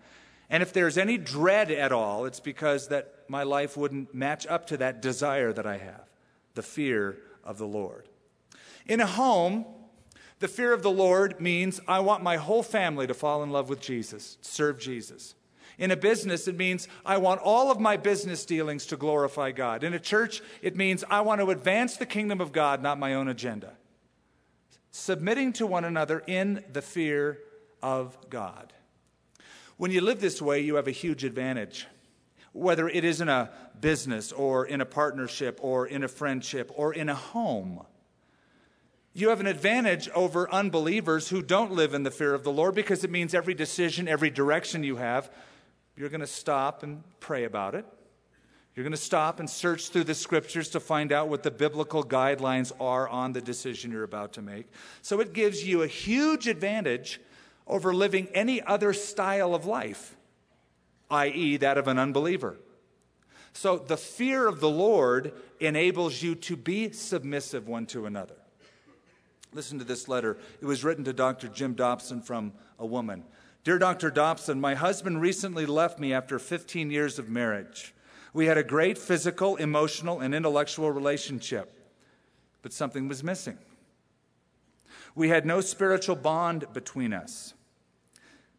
And 0.52 0.62
if 0.62 0.72
there's 0.72 1.00
any 1.00 1.18
dread 1.18 1.72
at 1.72 1.92
all, 1.92 2.26
it's 2.26 2.40
because 2.40 2.90
that 2.90 3.16
my 3.30 3.44
life 3.44 3.78
wouldn't 3.78 4.14
match 4.14 4.48
up 4.48 4.68
to 4.68 4.78
that 4.78 5.02
desire 5.02 5.54
that 5.54 5.66
I 5.66 5.78
have, 5.78 6.10
the 6.56 6.62
fear 6.62 7.18
of 7.44 7.58
the 7.58 7.68
Lord. 7.68 8.08
In 8.88 9.02
a 9.02 9.06
home, 9.06 9.66
the 10.40 10.48
fear 10.48 10.74
of 10.74 10.84
the 10.84 10.92
Lord 10.92 11.40
means 11.40 11.80
I 11.88 12.00
want 12.00 12.24
my 12.24 12.38
whole 12.38 12.64
family 12.64 13.08
to 13.08 13.14
fall 13.14 13.44
in 13.44 13.52
love 13.52 13.70
with 13.70 13.82
Jesus, 13.82 14.38
serve 14.42 14.80
Jesus. 14.80 15.36
In 15.78 15.92
a 15.92 15.96
business, 15.96 16.48
it 16.48 16.58
means 16.58 16.90
I 17.06 17.18
want 17.18 17.42
all 17.42 17.72
of 17.72 17.80
my 17.80 17.96
business 17.96 18.46
dealings 18.46 18.86
to 18.88 18.98
glorify 18.98 19.52
God. 19.52 19.84
In 19.84 19.94
a 19.94 20.00
church, 20.00 20.42
it 20.62 20.76
means 20.76 21.06
I 21.10 21.22
want 21.22 21.40
to 21.40 21.52
advance 21.52 21.96
the 21.96 22.06
kingdom 22.06 22.42
of 22.42 22.52
God, 22.52 22.84
not 22.84 23.00
my 23.00 23.14
own 23.14 23.30
agenda. 23.30 23.74
Submitting 24.92 25.54
to 25.54 25.68
one 25.68 25.86
another 25.86 26.22
in 26.28 26.66
the 26.74 26.82
fear 26.82 27.40
of 27.82 28.18
God. 28.30 28.74
When 29.78 29.92
you 29.92 30.02
live 30.02 30.20
this 30.20 30.42
way, 30.42 30.60
you 30.60 30.76
have 30.76 30.88
a 30.88 30.92
huge 30.92 31.24
advantage. 31.24 31.88
Whether 32.54 32.90
it 32.90 33.04
is 33.04 33.22
in 33.22 33.30
a 33.30 33.50
business 33.80 34.32
or 34.32 34.66
in 34.66 34.82
a 34.82 34.86
partnership 34.86 35.60
or 35.62 35.88
in 35.88 36.04
a 36.04 36.08
friendship 36.08 36.72
or 36.76 36.94
in 36.94 37.10
a 37.10 37.16
home. 37.16 37.86
You 39.14 39.30
have 39.30 39.40
an 39.40 39.48
advantage 39.48 40.10
over 40.10 40.52
unbelievers 40.52 41.30
who 41.30 41.42
don't 41.42 41.72
live 41.72 41.94
in 41.94 42.04
the 42.04 42.12
fear 42.12 42.34
of 42.34 42.44
the 42.44 42.52
Lord 42.52 42.76
because 42.76 43.04
it 43.04 43.12
means 43.12 43.34
every 43.34 43.54
decision, 43.54 44.08
every 44.08 44.30
direction 44.30 44.84
you 44.84 44.98
have 44.98 45.30
you're 46.00 46.10
going 46.10 46.22
to 46.22 46.28
stop 46.28 46.82
and 46.82 47.04
pray 47.20 47.44
about 47.44 47.76
it. 47.76 47.86
You're 48.74 48.86
going 48.86 48.92
to 48.92 48.98
stop 48.98 49.42
and 49.42 49.50
search 49.50 49.90
through 49.90 50.06
the 50.06 50.16
scriptures 50.16 50.70
to 50.70 50.80
find 50.80 51.12
out 51.12 51.28
what 51.28 51.44
the 51.44 51.52
biblical 51.52 52.06
guidelines 52.06 52.72
are 52.80 53.10
on 53.10 53.34
the 53.34 53.42
decision 53.42 53.92
you're 53.92 54.04
about 54.04 54.32
to 54.34 54.42
make. 54.42 54.68
So 55.02 55.20
it 55.20 55.34
gives 55.34 55.68
you 55.68 55.82
a 55.82 55.88
huge 55.88 56.48
advantage 56.48 57.20
over 57.68 57.94
living 57.94 58.30
any 58.34 58.62
other 58.62 58.94
style 58.94 59.54
of 59.54 59.66
life, 59.66 60.16
i.e., 61.10 61.58
that 61.58 61.78
of 61.78 61.88
an 61.88 61.98
unbeliever. 61.98 62.58
So 63.54 63.78
the 63.78 63.98
fear 63.98 64.48
of 64.48 64.60
the 64.60 64.70
Lord 64.70 65.34
enables 65.60 66.22
you 66.22 66.36
to 66.36 66.56
be 66.56 66.92
submissive 66.92 67.68
one 67.68 67.86
to 67.88 68.06
another. 68.06 68.36
Listen 69.52 69.80
to 69.80 69.86
this 69.86 70.08
letter. 70.08 70.38
It 70.62 70.66
was 70.66 70.84
written 70.84 71.04
to 71.06 71.14
Dr. 71.14 71.48
Jim 71.48 71.74
Dobson 71.74 72.22
from 72.22 72.54
a 72.78 72.86
woman. 72.86 73.24
Dear 73.64 73.80
Dr. 73.80 74.12
Dobson, 74.12 74.62
my 74.62 74.76
husband 74.76 75.22
recently 75.22 75.66
left 75.66 76.00
me 76.00 76.14
after 76.14 76.40
15 76.40 76.92
years 76.92 77.20
of 77.20 77.30
marriage. 77.30 77.94
We 78.34 78.46
had 78.46 78.58
a 78.58 78.64
great 78.64 78.98
physical, 78.98 79.56
emotional, 79.56 80.20
and 80.20 80.36
intellectual 80.36 80.92
relationship, 80.92 81.74
but 82.62 82.74
something 82.74 83.08
was 83.08 83.24
missing. 83.24 83.58
We 85.16 85.30
had 85.30 85.46
no 85.46 85.62
spiritual 85.62 86.16
bond 86.16 86.66
between 86.74 87.12
us. 87.12 87.54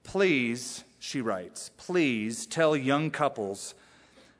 Please, 0.02 0.84
she 1.00 1.22
writes, 1.22 1.70
please 1.78 2.46
tell 2.46 2.76
young 2.76 3.10
couples 3.10 3.74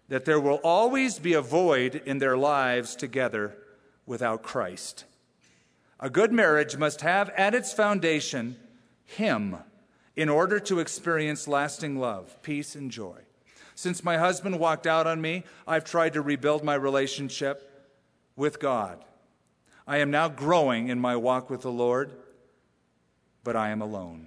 that 0.09 0.27
there 0.27 0.39
will 0.39 0.61
always 0.63 1.19
be 1.19 1.33
a 1.33 1.41
void 1.41 2.03
in 2.05 2.19
their 2.19 2.37
lives 2.37 2.95
together 2.95 3.57
without 4.05 4.43
Christ. 4.43 5.07
A 5.99 6.11
good 6.11 6.33
marriage 6.33 6.77
must 6.77 7.01
have 7.01 7.31
at 7.31 7.55
its 7.55 7.73
foundation 7.73 8.57
Him 9.05 9.57
in 10.15 10.29
order 10.29 10.61
to 10.61 10.81
experience 10.81 11.49
lasting 11.49 11.99
love, 11.99 12.43
peace, 12.43 12.75
and 12.75 12.91
joy. 12.91 13.19
Since 13.75 14.05
my 14.05 14.19
husband 14.19 14.59
walked 14.59 14.87
out 14.87 15.07
on 15.07 15.21
me, 15.21 15.45
I've 15.67 15.85
tried 15.85 16.13
to 16.13 16.21
rebuild 16.21 16.63
my 16.63 16.75
relationship 16.75 17.89
with 18.37 18.61
God. 18.61 19.03
I 19.87 19.99
am 19.99 20.11
now 20.11 20.29
growing 20.29 20.89
in 20.89 21.01
my 21.01 21.17
walk 21.17 21.49
with 21.49 21.63
the 21.63 21.73
Lord, 21.73 22.13
but 23.45 23.57
I 23.57 23.71
am 23.71 23.81
alone. 23.81 24.27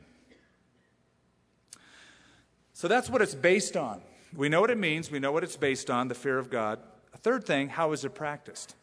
So 2.84 2.90
that's 2.90 3.10
what 3.10 3.22
it's 3.22 3.34
based 3.34 3.78
on. 3.78 4.02
We 4.36 4.50
know 4.50 4.60
what 4.60 4.70
it 4.70 4.78
means, 4.78 5.10
we 5.10 5.18
know 5.18 5.32
what 5.32 5.42
it's 5.42 5.56
based 5.56 5.90
on 5.90 6.10
the 6.10 6.16
fear 6.16 6.38
of 6.38 6.50
God. 6.50 6.80
A 7.13 7.18
third 7.18 7.46
thing, 7.46 7.70
how 7.70 7.94
is 7.94 8.04
it 8.04 8.13
practiced? 8.13 8.75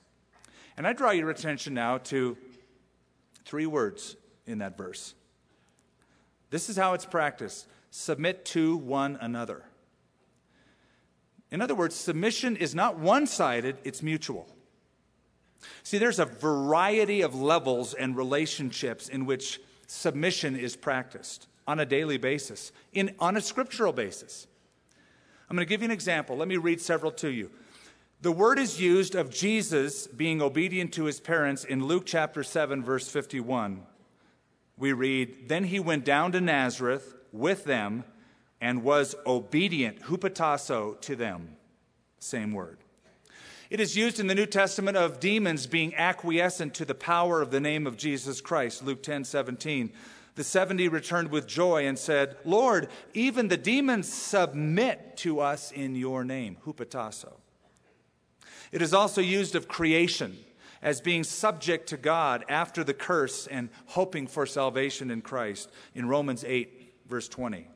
And 0.78 0.86
I 0.86 0.94
draw 0.94 1.10
your 1.10 1.28
attention 1.28 1.74
now 1.74 1.98
to 1.98 2.38
three 3.44 3.66
words 3.66 4.16
in 4.46 4.56
that 4.60 4.78
verse 4.78 5.14
this 6.48 6.70
is 6.70 6.78
how 6.78 6.94
it's 6.94 7.04
practiced 7.04 7.66
submit 7.90 8.46
to 8.46 8.78
one 8.78 9.18
another. 9.20 9.66
In 11.50 11.60
other 11.60 11.74
words, 11.74 11.94
submission 11.94 12.56
is 12.56 12.74
not 12.74 12.98
one 12.98 13.26
sided, 13.26 13.76
it's 13.84 14.02
mutual. 14.02 14.48
See, 15.82 15.98
there's 15.98 16.18
a 16.18 16.24
variety 16.24 17.20
of 17.20 17.34
levels 17.34 17.92
and 17.92 18.16
relationships 18.16 19.10
in 19.10 19.26
which 19.26 19.60
submission 19.86 20.56
is 20.56 20.74
practiced 20.74 21.48
on 21.66 21.80
a 21.80 21.86
daily 21.86 22.18
basis, 22.18 22.72
in, 22.92 23.14
on 23.18 23.36
a 23.36 23.40
scriptural 23.40 23.92
basis. 23.92 24.46
I'm 25.48 25.56
going 25.56 25.66
to 25.66 25.68
give 25.68 25.82
you 25.82 25.86
an 25.86 25.90
example. 25.90 26.36
Let 26.36 26.48
me 26.48 26.56
read 26.56 26.80
several 26.80 27.12
to 27.12 27.28
you. 27.28 27.50
The 28.22 28.32
word 28.32 28.58
is 28.58 28.80
used 28.80 29.14
of 29.14 29.30
Jesus 29.30 30.06
being 30.06 30.42
obedient 30.42 30.92
to 30.94 31.04
his 31.04 31.20
parents 31.20 31.64
in 31.64 31.84
Luke 31.86 32.04
chapter 32.06 32.42
7, 32.42 32.84
verse 32.84 33.08
51 33.08 33.86
we 34.80 34.94
read, 34.94 35.48
Then 35.48 35.64
he 35.64 35.78
went 35.78 36.04
down 36.04 36.32
to 36.32 36.40
Nazareth 36.40 37.14
with 37.32 37.64
them 37.64 38.02
and 38.60 38.82
was 38.82 39.14
obedient, 39.26 40.02
hupotasso, 40.02 41.00
to 41.02 41.14
them. 41.14 41.56
Same 42.18 42.52
word. 42.52 42.78
It 43.68 43.78
is 43.78 43.96
used 43.96 44.18
in 44.18 44.26
the 44.26 44.34
New 44.34 44.46
Testament 44.46 44.96
of 44.96 45.20
demons 45.20 45.66
being 45.66 45.94
acquiescent 45.94 46.74
to 46.74 46.84
the 46.84 46.94
power 46.94 47.40
of 47.40 47.52
the 47.52 47.60
name 47.60 47.86
of 47.86 47.96
Jesus 47.96 48.40
Christ, 48.40 48.84
Luke 48.84 49.02
10 49.02 49.24
17. 49.24 49.92
The 50.36 50.44
70 50.44 50.88
returned 50.88 51.30
with 51.30 51.46
joy 51.46 51.86
and 51.86 51.98
said, 51.98 52.36
Lord, 52.44 52.88
even 53.14 53.48
the 53.48 53.56
demons 53.56 54.12
submit 54.12 55.16
to 55.18 55.40
us 55.40 55.72
in 55.72 55.94
your 55.94 56.24
name, 56.24 56.56
hupotasso. 56.64 57.32
It 58.72 58.82
is 58.82 58.94
also 58.94 59.20
used 59.20 59.54
of 59.54 59.68
creation 59.68 60.38
as 60.82 61.00
being 61.00 61.24
subject 61.24 61.88
to 61.88 61.96
God 61.96 62.44
after 62.48 62.84
the 62.84 62.94
curse 62.94 63.46
and 63.46 63.68
hoping 63.86 64.26
for 64.26 64.46
salvation 64.46 65.10
in 65.10 65.20
Christ 65.20 65.70
in 65.94 66.08
Romans 66.08 66.44
8, 66.46 66.94
verse 67.08 67.28
20. 67.28 67.68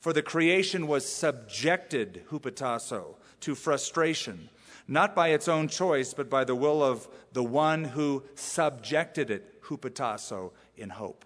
For 0.00 0.12
the 0.12 0.22
creation 0.22 0.88
was 0.88 1.06
subjected, 1.06 2.24
hupotasso, 2.30 3.14
to 3.40 3.54
frustration, 3.54 4.48
not 4.88 5.14
by 5.14 5.28
its 5.28 5.46
own 5.46 5.68
choice, 5.68 6.14
but 6.14 6.28
by 6.28 6.44
the 6.44 6.56
will 6.56 6.82
of 6.82 7.06
the 7.32 7.44
one 7.44 7.84
who 7.84 8.24
subjected 8.34 9.30
it, 9.30 9.62
hupotasso, 9.62 10.50
in 10.76 10.90
hope. 10.90 11.24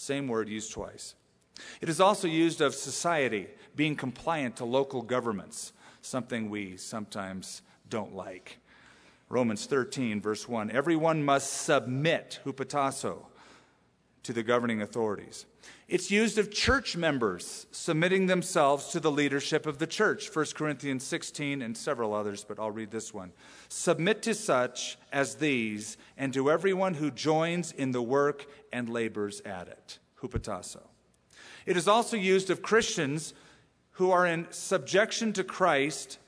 Same 0.00 0.28
word 0.28 0.48
used 0.48 0.72
twice. 0.72 1.14
It 1.82 1.90
is 1.90 2.00
also 2.00 2.26
used 2.26 2.62
of 2.62 2.74
society 2.74 3.48
being 3.76 3.94
compliant 3.94 4.56
to 4.56 4.64
local 4.64 5.02
governments, 5.02 5.74
something 6.00 6.48
we 6.48 6.78
sometimes 6.78 7.60
don't 7.90 8.14
like. 8.14 8.60
Romans 9.28 9.66
13, 9.66 10.22
verse 10.22 10.48
1. 10.48 10.70
Everyone 10.70 11.22
must 11.22 11.52
submit, 11.52 12.40
hupotasso, 12.46 13.26
to 14.22 14.32
the 14.32 14.42
governing 14.42 14.80
authorities. 14.80 15.44
It's 15.88 16.10
used 16.10 16.38
of 16.38 16.52
church 16.52 16.96
members 16.96 17.66
submitting 17.72 18.26
themselves 18.26 18.88
to 18.88 19.00
the 19.00 19.10
leadership 19.10 19.66
of 19.66 19.78
the 19.78 19.86
church. 19.86 20.34
1 20.34 20.46
Corinthians 20.54 21.02
16 21.04 21.62
and 21.62 21.76
several 21.76 22.14
others, 22.14 22.44
but 22.44 22.58
I'll 22.60 22.70
read 22.70 22.90
this 22.90 23.12
one. 23.12 23.32
Submit 23.68 24.22
to 24.22 24.34
such 24.34 24.98
as 25.12 25.36
these 25.36 25.96
and 26.16 26.32
to 26.34 26.50
everyone 26.50 26.94
who 26.94 27.10
joins 27.10 27.72
in 27.72 27.90
the 27.92 28.02
work 28.02 28.46
and 28.72 28.88
labors 28.88 29.40
at 29.40 29.68
it. 29.68 29.98
Hupotasso. 30.22 30.82
It 31.66 31.76
is 31.76 31.88
also 31.88 32.16
used 32.16 32.50
of 32.50 32.62
Christians 32.62 33.34
who 33.92 34.10
are 34.10 34.26
in 34.26 34.46
subjection 34.50 35.32
to 35.34 35.44
Christ 35.44 36.18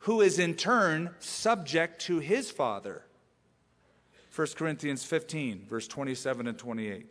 who 0.00 0.20
is 0.20 0.38
in 0.38 0.54
turn 0.54 1.10
subject 1.18 2.00
to 2.02 2.18
his 2.18 2.50
Father. 2.50 3.02
1 4.34 4.46
Corinthians 4.56 5.04
15, 5.04 5.66
verse 5.68 5.86
27 5.86 6.46
and 6.46 6.56
28. 6.56 7.06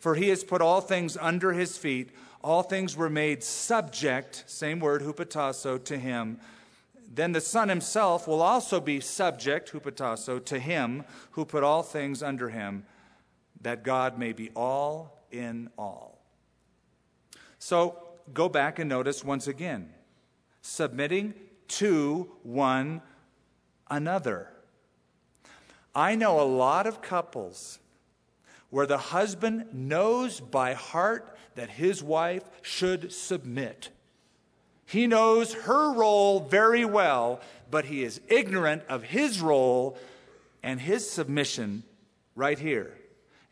For 0.00 0.16
he 0.16 0.30
has 0.30 0.42
put 0.42 0.60
all 0.60 0.80
things 0.80 1.16
under 1.16 1.52
his 1.52 1.76
feet. 1.78 2.10
All 2.42 2.62
things 2.62 2.96
were 2.96 3.10
made 3.10 3.44
subject, 3.44 4.44
same 4.46 4.80
word, 4.80 5.02
hupotasso, 5.02 5.82
to 5.84 5.98
him. 5.98 6.40
Then 7.12 7.32
the 7.32 7.40
Son 7.40 7.68
himself 7.68 8.26
will 8.26 8.40
also 8.40 8.80
be 8.80 9.00
subject, 9.00 9.72
hupotasso, 9.72 10.42
to 10.46 10.58
him 10.58 11.04
who 11.32 11.44
put 11.44 11.62
all 11.62 11.82
things 11.82 12.22
under 12.22 12.48
him, 12.48 12.86
that 13.60 13.84
God 13.84 14.18
may 14.18 14.32
be 14.32 14.50
all 14.56 15.18
in 15.30 15.68
all. 15.76 16.18
So 17.58 17.98
go 18.32 18.48
back 18.48 18.78
and 18.78 18.88
notice 18.88 19.22
once 19.22 19.46
again 19.46 19.92
submitting 20.62 21.34
to 21.68 22.30
one 22.42 23.02
another. 23.90 24.48
I 25.94 26.14
know 26.14 26.40
a 26.40 26.42
lot 26.42 26.86
of 26.86 27.02
couples 27.02 27.78
where 28.70 28.86
the 28.86 28.98
husband 28.98 29.66
knows 29.72 30.40
by 30.40 30.72
heart 30.74 31.36
that 31.56 31.70
his 31.70 32.02
wife 32.02 32.44
should 32.62 33.12
submit. 33.12 33.90
He 34.86 35.06
knows 35.06 35.54
her 35.54 35.92
role 35.92 36.40
very 36.40 36.84
well, 36.84 37.40
but 37.70 37.84
he 37.84 38.02
is 38.02 38.20
ignorant 38.28 38.82
of 38.88 39.02
his 39.04 39.40
role 39.40 39.98
and 40.62 40.80
his 40.80 41.08
submission 41.08 41.82
right 42.34 42.58
here. 42.58 42.96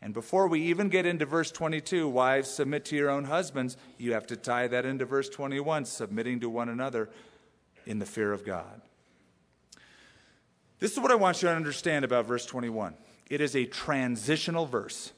And 0.01 0.13
before 0.13 0.47
we 0.47 0.61
even 0.63 0.87
get 0.87 1.05
into 1.05 1.25
verse 1.25 1.51
22, 1.51 2.07
wives, 2.07 2.49
submit 2.49 2.85
to 2.85 2.95
your 2.95 3.09
own 3.09 3.25
husbands, 3.25 3.75
you 3.97 4.13
have 4.13 4.27
to 4.27 4.37
tie 4.37 4.67
that 4.67 4.85
into 4.85 5.05
verse 5.05 5.27
21, 5.27 5.85
submitting 5.85 6.39
to 6.39 6.49
one 6.49 6.69
another 6.69 7.09
in 7.85 7.99
the 7.99 8.05
fear 8.05 8.31
of 8.31 8.45
God. 8.45 8.81
This 10.79 10.93
is 10.93 10.99
what 10.99 11.11
I 11.11 11.15
want 11.15 11.41
you 11.41 11.49
to 11.49 11.55
understand 11.55 12.05
about 12.05 12.25
verse 12.25 12.45
21 12.45 12.95
it 13.29 13.41
is 13.41 13.55
a 13.55 13.65
transitional 13.65 14.65
verse. 14.65 15.13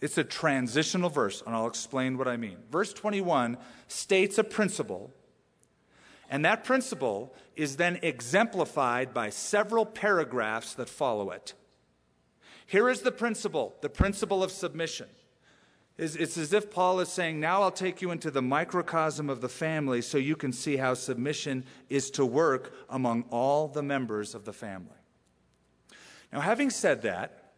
It's 0.00 0.18
a 0.18 0.24
transitional 0.24 1.08
verse, 1.08 1.42
and 1.46 1.54
I'll 1.54 1.66
explain 1.66 2.18
what 2.18 2.28
I 2.28 2.36
mean. 2.36 2.58
Verse 2.70 2.92
21 2.92 3.56
states 3.88 4.36
a 4.36 4.44
principle, 4.44 5.12
and 6.28 6.44
that 6.44 6.64
principle 6.64 7.34
is 7.56 7.76
then 7.76 7.98
exemplified 8.02 9.14
by 9.14 9.30
several 9.30 9.86
paragraphs 9.86 10.74
that 10.74 10.88
follow 10.88 11.30
it. 11.30 11.54
Here 12.66 12.88
is 12.88 13.02
the 13.02 13.12
principle 13.12 13.74
the 13.80 13.88
principle 13.88 14.42
of 14.42 14.50
submission. 14.50 15.06
It's 15.96 16.36
as 16.36 16.52
if 16.52 16.72
Paul 16.72 16.98
is 16.98 17.08
saying, 17.08 17.38
Now 17.38 17.62
I'll 17.62 17.70
take 17.70 18.02
you 18.02 18.10
into 18.10 18.30
the 18.30 18.42
microcosm 18.42 19.30
of 19.30 19.40
the 19.40 19.48
family 19.48 20.02
so 20.02 20.18
you 20.18 20.34
can 20.34 20.52
see 20.52 20.76
how 20.76 20.94
submission 20.94 21.64
is 21.88 22.10
to 22.12 22.26
work 22.26 22.74
among 22.90 23.26
all 23.30 23.68
the 23.68 23.82
members 23.82 24.34
of 24.34 24.44
the 24.44 24.52
family. 24.52 25.03
Now, 26.34 26.40
having 26.40 26.68
said 26.68 27.02
that, 27.02 27.52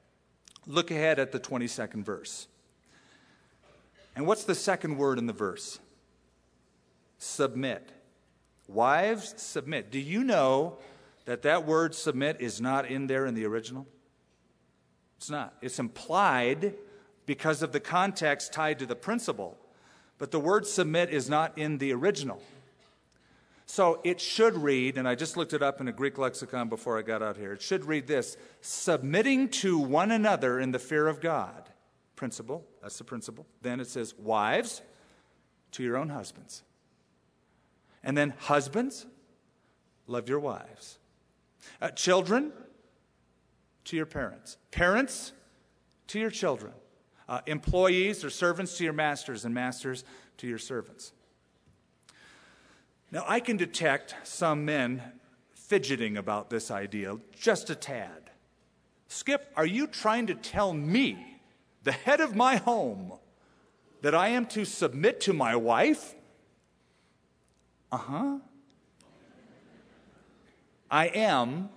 look 0.67 0.91
ahead 0.91 1.19
at 1.19 1.33
the 1.33 1.41
22nd 1.41 2.05
verse. 2.05 2.47
And 4.15 4.27
what's 4.27 4.45
the 4.45 4.55
second 4.55 4.99
word 4.99 5.19
in 5.19 5.27
the 5.27 5.33
verse? 5.33 5.79
Submit. 7.17 7.91
Wives, 8.69 9.33
submit. 9.39 9.91
Do 9.91 9.99
you 9.99 10.23
know 10.23 10.77
that 11.25 11.41
that 11.43 11.67
word 11.67 11.95
submit 11.95 12.37
is 12.41 12.61
not 12.61 12.87
in 12.87 13.07
there 13.07 13.25
in 13.25 13.35
the 13.35 13.47
original? 13.47 13.87
It's 15.17 15.31
not. 15.31 15.55
It's 15.63 15.79
implied 15.79 16.75
because 17.25 17.63
of 17.63 17.73
the 17.73 17.81
context 17.81 18.53
tied 18.53 18.79
to 18.81 18.87
the 18.87 18.95
principle. 18.95 19.57
But 20.19 20.33
the 20.33 20.41
word 20.41 20.67
submit 20.67 21.09
is 21.09 21.31
not 21.31 21.57
in 21.57 21.79
the 21.79 21.95
original. 21.95 22.43
So 23.67 24.01
it 24.05 24.21
should 24.21 24.57
read, 24.57 24.97
and 24.97 25.09
I 25.09 25.17
just 25.17 25.37
looked 25.37 25.53
it 25.53 25.63
up 25.63 25.81
in 25.81 25.89
a 25.89 25.93
Greek 25.93 26.19
lexicon 26.19 26.69
before 26.69 26.99
I 26.99 27.03
got 27.03 27.21
out 27.23 27.37
here. 27.37 27.53
It 27.53 27.63
should 27.63 27.85
read 27.85 28.07
this 28.07 28.37
submitting 28.61 29.49
to 29.49 29.79
one 29.79 30.13
another 30.13 30.61
in 30.61 30.71
the 30.71 30.79
fear 30.79 31.09
of 31.09 31.21
God. 31.21 31.69
Principle, 32.15 32.65
that's 32.81 32.97
the 32.97 33.05
principle. 33.05 33.45
Then 33.63 33.81
it 33.81 33.89
says, 33.89 34.15
wives, 34.17 34.83
to 35.73 35.83
your 35.83 35.97
own 35.97 36.09
husbands. 36.09 36.63
And 38.05 38.17
then, 38.17 38.35
husbands, 38.39 39.05
love 40.07 40.29
your 40.29 40.39
wives. 40.39 40.99
Uh, 41.83 41.91
children, 41.91 42.53
to 43.85 43.97
your 43.97 44.07
parents. 44.07 44.59
Parents, 44.71 45.33
to 46.07 46.21
your 46.21 46.31
children 46.31 46.73
uh, 47.29 47.41
employees 47.47 48.25
or 48.25 48.31
servants 48.31 48.77
to 48.79 48.85
your 48.85 48.93
masters, 48.93 49.45
and 49.45 49.55
masters 49.55 50.05
to 50.39 50.47
your 50.47 50.59
servants. 50.59 51.13
Now, 53.17 53.25
I 53.27 53.41
can 53.41 53.57
detect 53.57 54.15
some 54.25 54.67
men 54.67 55.03
fidgeting 55.55 56.19
about 56.19 56.51
this 56.51 56.71
idea 56.71 57.17
just 57.35 57.71
a 57.71 57.75
tad. 57.75 58.29
Skip, 59.09 59.51
are 59.57 59.65
you 59.65 59.87
trying 59.87 60.27
to 60.27 60.35
tell 60.35 60.75
me, 60.75 61.41
the 61.83 61.93
head 61.93 62.21
of 62.21 62.37
my 62.37 62.57
home, 62.57 63.15
that 64.03 64.15
I 64.15 64.29
am 64.29 64.45
to 64.49 64.67
submit 64.67 65.23
to 65.23 65.33
my 65.33 65.57
wife? 65.57 66.15
Uh 67.91 67.97
huh. 67.97 68.39
I 70.91 71.07
am, 71.07 71.71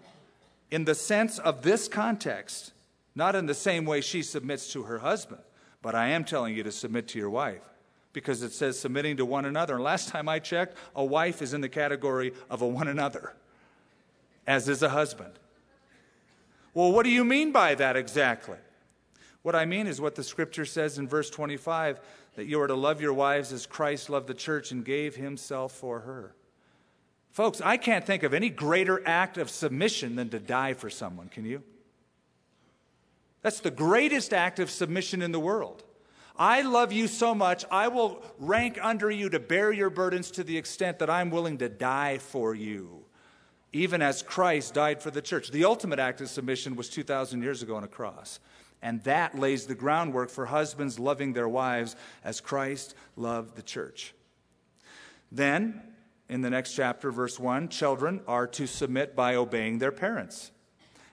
in 0.69 0.84
the 0.84 0.93
sense 0.93 1.39
of 1.39 1.62
this 1.62 1.88
context, 1.88 2.73
not 3.15 3.34
in 3.38 3.45
the 3.45 3.54
same 3.54 3.86
way 3.86 4.02
she 4.02 4.23
submits 4.23 4.73
to 4.73 4.84
her 4.84 4.99
husband, 4.99 5.43
but 5.82 5.95
I 5.95 6.10
am 6.10 6.25
telling 6.25 6.54
you 6.54 6.63
to 6.63 6.71
submit 6.73 7.08
to 7.08 7.17
your 7.17 7.30
wife 7.30 7.63
because 8.13 8.41
it 8.41 8.52
says 8.52 8.80
submitting 8.80 9.17
to 9.17 9.26
one 9.26 9.45
another. 9.45 9.76
And 9.76 9.84
last 9.84 10.10
time 10.10 10.28
I 10.28 10.39
checked, 10.39 10.76
a 10.95 11.04
wife 11.04 11.41
is 11.41 11.54
in 11.54 11.62
the 11.62 11.69
category 11.69 12.34
of 12.50 12.62
a 12.62 12.67
one 12.67 12.88
another, 12.88 13.34
as 14.48 14.67
is 14.67 14.82
a 14.82 14.89
husband. 14.89 15.34
Well, 16.74 16.91
what 16.91 17.04
do 17.04 17.10
you 17.10 17.24
mean 17.24 17.52
by 17.52 17.76
that 17.76 17.95
exactly? 17.95 18.58
What 19.41 19.56
I 19.56 19.65
mean 19.65 19.88
is 19.88 20.02
what 20.02 20.15
the 20.15 20.24
scripture 20.24 20.65
says 20.65 20.98
in 20.98 21.08
verse 21.08 21.30
25 21.30 22.00
that 22.36 22.45
you 22.45 22.62
are 22.62 22.67
to 22.67 22.76
love 22.76 23.02
your 23.02 23.13
wives 23.13 23.52
as 23.52 23.65
Christ 23.65 24.10
loved 24.10 24.28
the 24.28 24.34
church 24.34 24.72
and 24.72 24.84
gave 24.84 25.15
himself 25.15 25.74
for 25.74 26.02
her. 26.02 26.36
Folks, 27.32 27.62
I 27.62 27.78
can't 27.78 28.06
think 28.06 28.24
of 28.24 28.34
any 28.34 28.50
greater 28.50 29.02
act 29.08 29.38
of 29.38 29.50
submission 29.50 30.15
than 30.15 30.30
to 30.30 30.39
die 30.39 30.74
for 30.74 30.89
someone, 30.89 31.30
can 31.30 31.45
you? 31.45 31.63
That's 33.41 33.62
the 33.62 33.72
greatest 33.72 34.34
act 34.34 34.60
of 34.60 34.69
submission 34.69 35.22
in 35.22 35.32
the 35.32 35.39
world. 35.39 35.84
I 36.39 36.62
love 36.62 36.93
you 36.93 37.08
so 37.08 37.36
much, 37.36 37.65
I 37.69 37.89
will 37.89 38.23
rank 38.39 38.80
under 38.82 39.12
you 39.12 39.30
to 39.30 39.41
bear 39.41 39.73
your 39.73 39.89
burdens 39.89 40.32
to 40.32 40.43
the 40.45 40.58
extent 40.58 40.99
that 40.99 41.10
I'm 41.10 41.32
willing 41.32 41.58
to 41.58 41.67
die 41.67 42.17
for 42.17 42.56
you, 42.56 43.04
even 43.73 44.02
as 44.02 44.23
Christ 44.23 44.73
died 44.73 45.02
for 45.02 45.12
the 45.12 45.21
church. 45.21 45.52
The 45.52 45.65
ultimate 45.65 45.99
act 45.99 46.21
of 46.21 46.30
submission 46.30 46.78
was 46.78 46.89
2,000 46.89 47.41
years 47.41 47.62
ago 47.62 47.75
on 47.75 47.84
a 47.84 47.89
cross. 47.89 48.39
And 48.82 49.04
that 49.04 49.38
lays 49.38 49.65
the 49.65 49.75
groundwork 49.75 50.30
for 50.30 50.45
husbands 50.45 50.97
loving 50.97 51.34
their 51.34 51.49
wives 51.49 51.97
as 52.23 52.39
Christ 52.39 52.95
loved 53.17 53.58
the 53.58 53.62
church. 53.62 54.13
Then, 55.34 55.82
in 56.30 56.39
the 56.39 56.49
next 56.49 56.73
chapter, 56.73 57.12
verse 57.12 57.38
1, 57.38 57.67
children 57.67 58.21
are 58.25 58.47
to 58.47 58.65
submit 58.65 59.13
by 59.13 59.36
obeying 59.36 59.80
their 59.80 59.91
parents. 59.91 60.52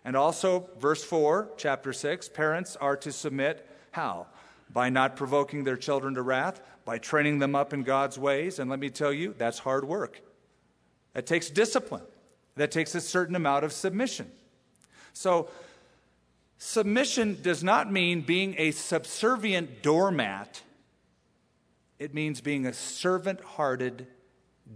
And 0.04 0.14
also, 0.14 0.70
verse 0.78 1.02
4, 1.02 1.50
chapter 1.56 1.92
6, 1.92 2.28
parents 2.28 2.76
are 2.76 2.96
to 2.98 3.10
submit 3.10 3.68
how? 3.90 4.28
By 4.70 4.90
not 4.90 5.16
provoking 5.16 5.64
their 5.64 5.76
children 5.76 6.14
to 6.14 6.22
wrath, 6.22 6.60
by 6.84 6.98
training 6.98 7.38
them 7.38 7.54
up 7.54 7.72
in 7.72 7.82
God's 7.82 8.18
ways. 8.18 8.58
And 8.58 8.68
let 8.68 8.78
me 8.78 8.90
tell 8.90 9.12
you, 9.12 9.34
that's 9.38 9.58
hard 9.58 9.86
work. 9.86 10.20
That 11.14 11.26
takes 11.26 11.48
discipline, 11.48 12.04
that 12.56 12.70
takes 12.70 12.94
a 12.94 13.00
certain 13.00 13.36
amount 13.36 13.64
of 13.64 13.72
submission. 13.72 14.30
So, 15.12 15.48
submission 16.58 17.38
does 17.42 17.64
not 17.64 17.90
mean 17.90 18.20
being 18.20 18.54
a 18.58 18.70
subservient 18.70 19.82
doormat, 19.82 20.62
it 21.98 22.12
means 22.12 22.40
being 22.40 22.66
a 22.66 22.72
servant 22.74 23.40
hearted 23.40 24.06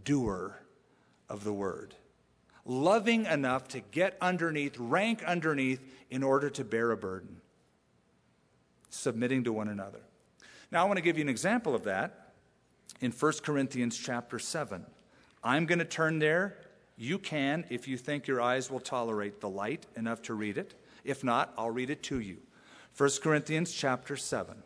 doer 0.04 0.56
of 1.28 1.44
the 1.44 1.52
word 1.52 1.94
loving 2.64 3.26
enough 3.26 3.68
to 3.68 3.80
get 3.80 4.16
underneath, 4.20 4.78
rank 4.78 5.22
underneath, 5.24 5.80
in 6.10 6.22
order 6.22 6.50
to 6.50 6.64
bear 6.64 6.92
a 6.92 6.96
burden. 6.96 7.40
Submitting 9.00 9.44
to 9.44 9.52
one 9.52 9.68
another. 9.68 10.00
Now, 10.70 10.82
I 10.82 10.84
want 10.84 10.98
to 10.98 11.02
give 11.02 11.16
you 11.16 11.22
an 11.22 11.30
example 11.30 11.74
of 11.74 11.84
that 11.84 12.34
in 13.00 13.12
1 13.12 13.32
Corinthians 13.42 13.96
chapter 13.96 14.38
7. 14.38 14.84
I'm 15.42 15.64
going 15.64 15.78
to 15.78 15.86
turn 15.86 16.18
there. 16.18 16.58
You 16.98 17.18
can, 17.18 17.64
if 17.70 17.88
you 17.88 17.96
think 17.96 18.26
your 18.26 18.42
eyes 18.42 18.70
will 18.70 18.78
tolerate 18.78 19.40
the 19.40 19.48
light 19.48 19.86
enough 19.96 20.20
to 20.22 20.34
read 20.34 20.58
it. 20.58 20.74
If 21.02 21.24
not, 21.24 21.54
I'll 21.56 21.70
read 21.70 21.88
it 21.88 22.02
to 22.04 22.20
you. 22.20 22.42
1 22.94 23.10
Corinthians 23.22 23.72
chapter 23.72 24.18
7. 24.18 24.62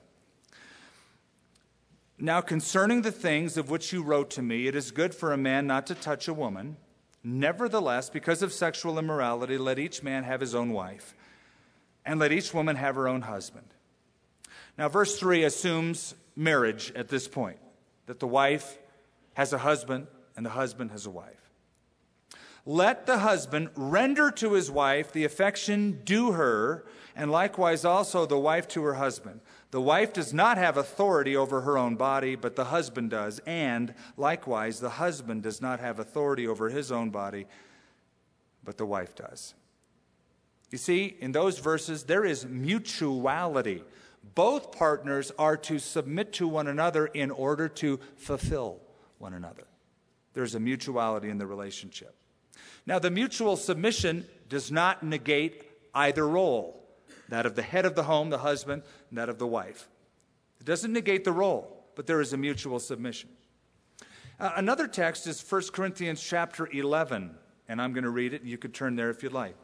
Now, 2.19 2.41
concerning 2.41 3.03
the 3.03 3.13
things 3.13 3.57
of 3.57 3.71
which 3.71 3.93
you 3.93 4.03
wrote 4.03 4.31
to 4.31 4.43
me, 4.43 4.67
it 4.67 4.75
is 4.75 4.91
good 4.91 5.15
for 5.15 5.33
a 5.33 5.37
man 5.37 5.69
not 5.69 5.87
to 5.87 5.95
touch 5.95 6.27
a 6.27 6.35
woman. 6.35 6.77
Nevertheless, 7.23 8.11
because 8.11 8.43
of 8.43 8.53
sexual 8.53 8.99
immorality, 8.99 9.59
let 9.59 9.79
each 9.79 10.03
man 10.03 10.25
have 10.25 10.41
his 10.41 10.57
own 10.57 10.73
wife, 10.73 11.15
and 12.05 12.19
let 12.19 12.33
each 12.33 12.53
woman 12.53 12.75
have 12.75 12.97
her 12.97 13.07
own 13.07 13.23
husband. 13.23 13.74
Now, 14.77 14.89
verse 14.89 15.19
3 15.19 15.45
assumes 15.45 16.15
marriage 16.37 16.93
at 16.97 17.09
this 17.09 17.29
point, 17.29 17.59
that 18.07 18.21
the 18.21 18.27
wife 18.27 18.79
has 19.35 19.53
a 19.53 19.59
husband 19.59 20.07
and 20.37 20.45
the 20.45 20.51
husband 20.51 20.91
has 20.91 21.07
a 21.07 21.11
wife. 21.11 21.51
Let 22.67 23.07
the 23.07 23.19
husband 23.19 23.71
render 23.77 24.31
to 24.33 24.55
his 24.55 24.71
wife 24.71 25.13
the 25.13 25.25
affection 25.25 26.01
due 26.05 26.33
her, 26.33 26.87
and 27.15 27.31
likewise 27.31 27.85
also 27.85 28.27
the 28.27 28.39
wife 28.39 28.67
to 28.69 28.83
her 28.85 28.95
husband. 28.95 29.41
The 29.71 29.81
wife 29.81 30.13
does 30.13 30.33
not 30.33 30.57
have 30.57 30.77
authority 30.77 31.37
over 31.37 31.61
her 31.61 31.77
own 31.77 31.97
body, 31.97 32.37
but 32.37 32.57
the 32.57 32.65
husband 32.65 33.11
does. 33.11 33.41
And 33.47 33.95
likewise, 34.17 34.81
the 34.81 34.91
husband 34.91 35.43
does 35.43 35.61
not 35.61 35.79
have 35.81 35.99
authority 35.99 36.49
over 36.49 36.71
his 36.71 36.91
own 36.91 37.11
body, 37.11 37.47
but 38.65 38.79
the 38.79 38.87
wife 38.87 39.15
does. 39.15 39.55
You 40.71 40.79
see, 40.79 41.17
in 41.21 41.33
those 41.33 41.59
verses, 41.59 42.05
there 42.05 42.25
is 42.25 42.47
mutuality. 42.47 43.85
Both 44.35 44.73
partners 44.73 45.31
are 45.39 45.57
to 45.59 45.79
submit 45.79 46.33
to 46.35 46.49
one 46.49 46.67
another 46.67 47.07
in 47.07 47.31
order 47.31 47.69
to 47.69 48.01
fulfill 48.17 48.81
one 49.19 49.35
another. 49.35 49.65
There's 50.33 50.55
a 50.55 50.61
mutuality 50.61 51.31
in 51.31 51.39
the 51.39 51.47
relationship. 51.47 52.15
Now, 52.87 52.99
the 52.99 53.11
mutual 53.11 53.57
submission 53.57 54.27
does 54.49 54.71
not 54.71 55.03
negate 55.03 55.65
either 55.95 56.27
role 56.27 56.85
that 57.29 57.47
of 57.47 57.55
the 57.55 57.63
head 57.63 57.87
of 57.87 57.95
the 57.95 58.03
home, 58.03 58.31
the 58.31 58.39
husband, 58.39 58.83
and 59.09 59.19
that 59.19 59.29
of 59.29 59.39
the 59.39 59.47
wife. 59.47 59.89
It 60.61 60.67
doesn't 60.67 60.93
negate 60.93 61.25
the 61.25 61.33
role, 61.33 61.85
but 61.95 62.07
there 62.07 62.21
is 62.21 62.33
a 62.33 62.37
mutual 62.37 62.79
submission. 62.79 63.31
Uh, 64.39 64.53
another 64.57 64.87
text 64.87 65.27
is 65.27 65.41
1 65.49 65.63
Corinthians 65.73 66.23
chapter 66.23 66.69
11, 66.71 67.35
and 67.69 67.81
I'm 67.81 67.93
going 67.93 68.05
to 68.05 68.11
read 68.11 68.35
it, 68.35 68.43
you 68.43 68.59
could 68.59 68.75
turn 68.75 68.97
there 68.97 69.11
if 69.11 69.23
you'd 69.23 69.33
like. 69.33 69.57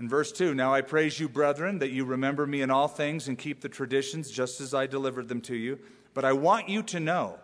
In 0.00 0.08
verse 0.08 0.30
2, 0.32 0.54
now 0.54 0.72
I 0.72 0.80
praise 0.80 1.18
you, 1.18 1.28
brethren, 1.28 1.80
that 1.80 1.90
you 1.90 2.04
remember 2.04 2.46
me 2.46 2.62
in 2.62 2.70
all 2.70 2.88
things 2.88 3.26
and 3.26 3.36
keep 3.36 3.60
the 3.60 3.68
traditions 3.68 4.30
just 4.30 4.60
as 4.60 4.72
I 4.72 4.86
delivered 4.86 5.28
them 5.28 5.40
to 5.42 5.56
you. 5.56 5.78
But 6.14 6.24
I 6.24 6.32
want 6.32 6.68
you 6.68 6.82
to 6.84 7.00
know 7.00 7.38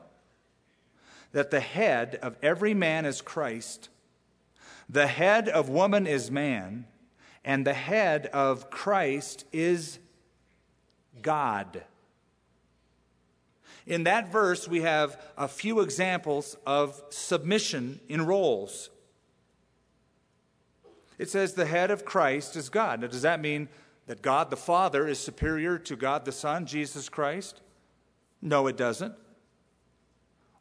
that 1.33 1.51
the 1.51 1.61
head 1.61 2.19
of 2.23 2.37
every 2.43 2.75
man 2.75 3.05
is 3.05 3.21
Christ 3.21 3.89
the 4.89 5.07
head 5.07 5.49
of 5.49 5.69
woman 5.69 6.07
is 6.07 6.31
man, 6.31 6.87
and 7.45 7.67
the 7.67 7.75
head 7.75 8.27
of 8.27 8.71
Christ 8.71 9.45
is 9.53 9.99
God. 11.23 11.83
In 13.87 14.05
that 14.05 14.33
verse, 14.33 14.67
we 14.67 14.81
have 14.81 15.21
a 15.37 15.49
few 15.49 15.81
examples 15.81 16.57
of 16.67 17.03
submission 17.11 18.01
in 18.09 18.25
roles. 18.27 18.91
It 21.19 21.31
says 21.31 21.55
the 21.55 21.67
head 21.67 21.91
of 21.91 22.05
Christ 22.05 22.57
is 22.57 22.69
God. 22.69 23.01
Now, 23.01 23.07
does 23.07 23.23
that 23.23 23.41
mean 23.41 23.69
that 24.07 24.23
God 24.23 24.51
the 24.51 24.57
Father 24.57 25.07
is 25.07 25.19
superior 25.19 25.79
to 25.79 25.97
God 25.97 26.25
the 26.25 26.33
Son, 26.33 26.67
Jesus 26.67 27.09
Christ? 27.09 27.61
No, 28.43 28.67
it 28.67 28.77
doesn't. 28.77 29.15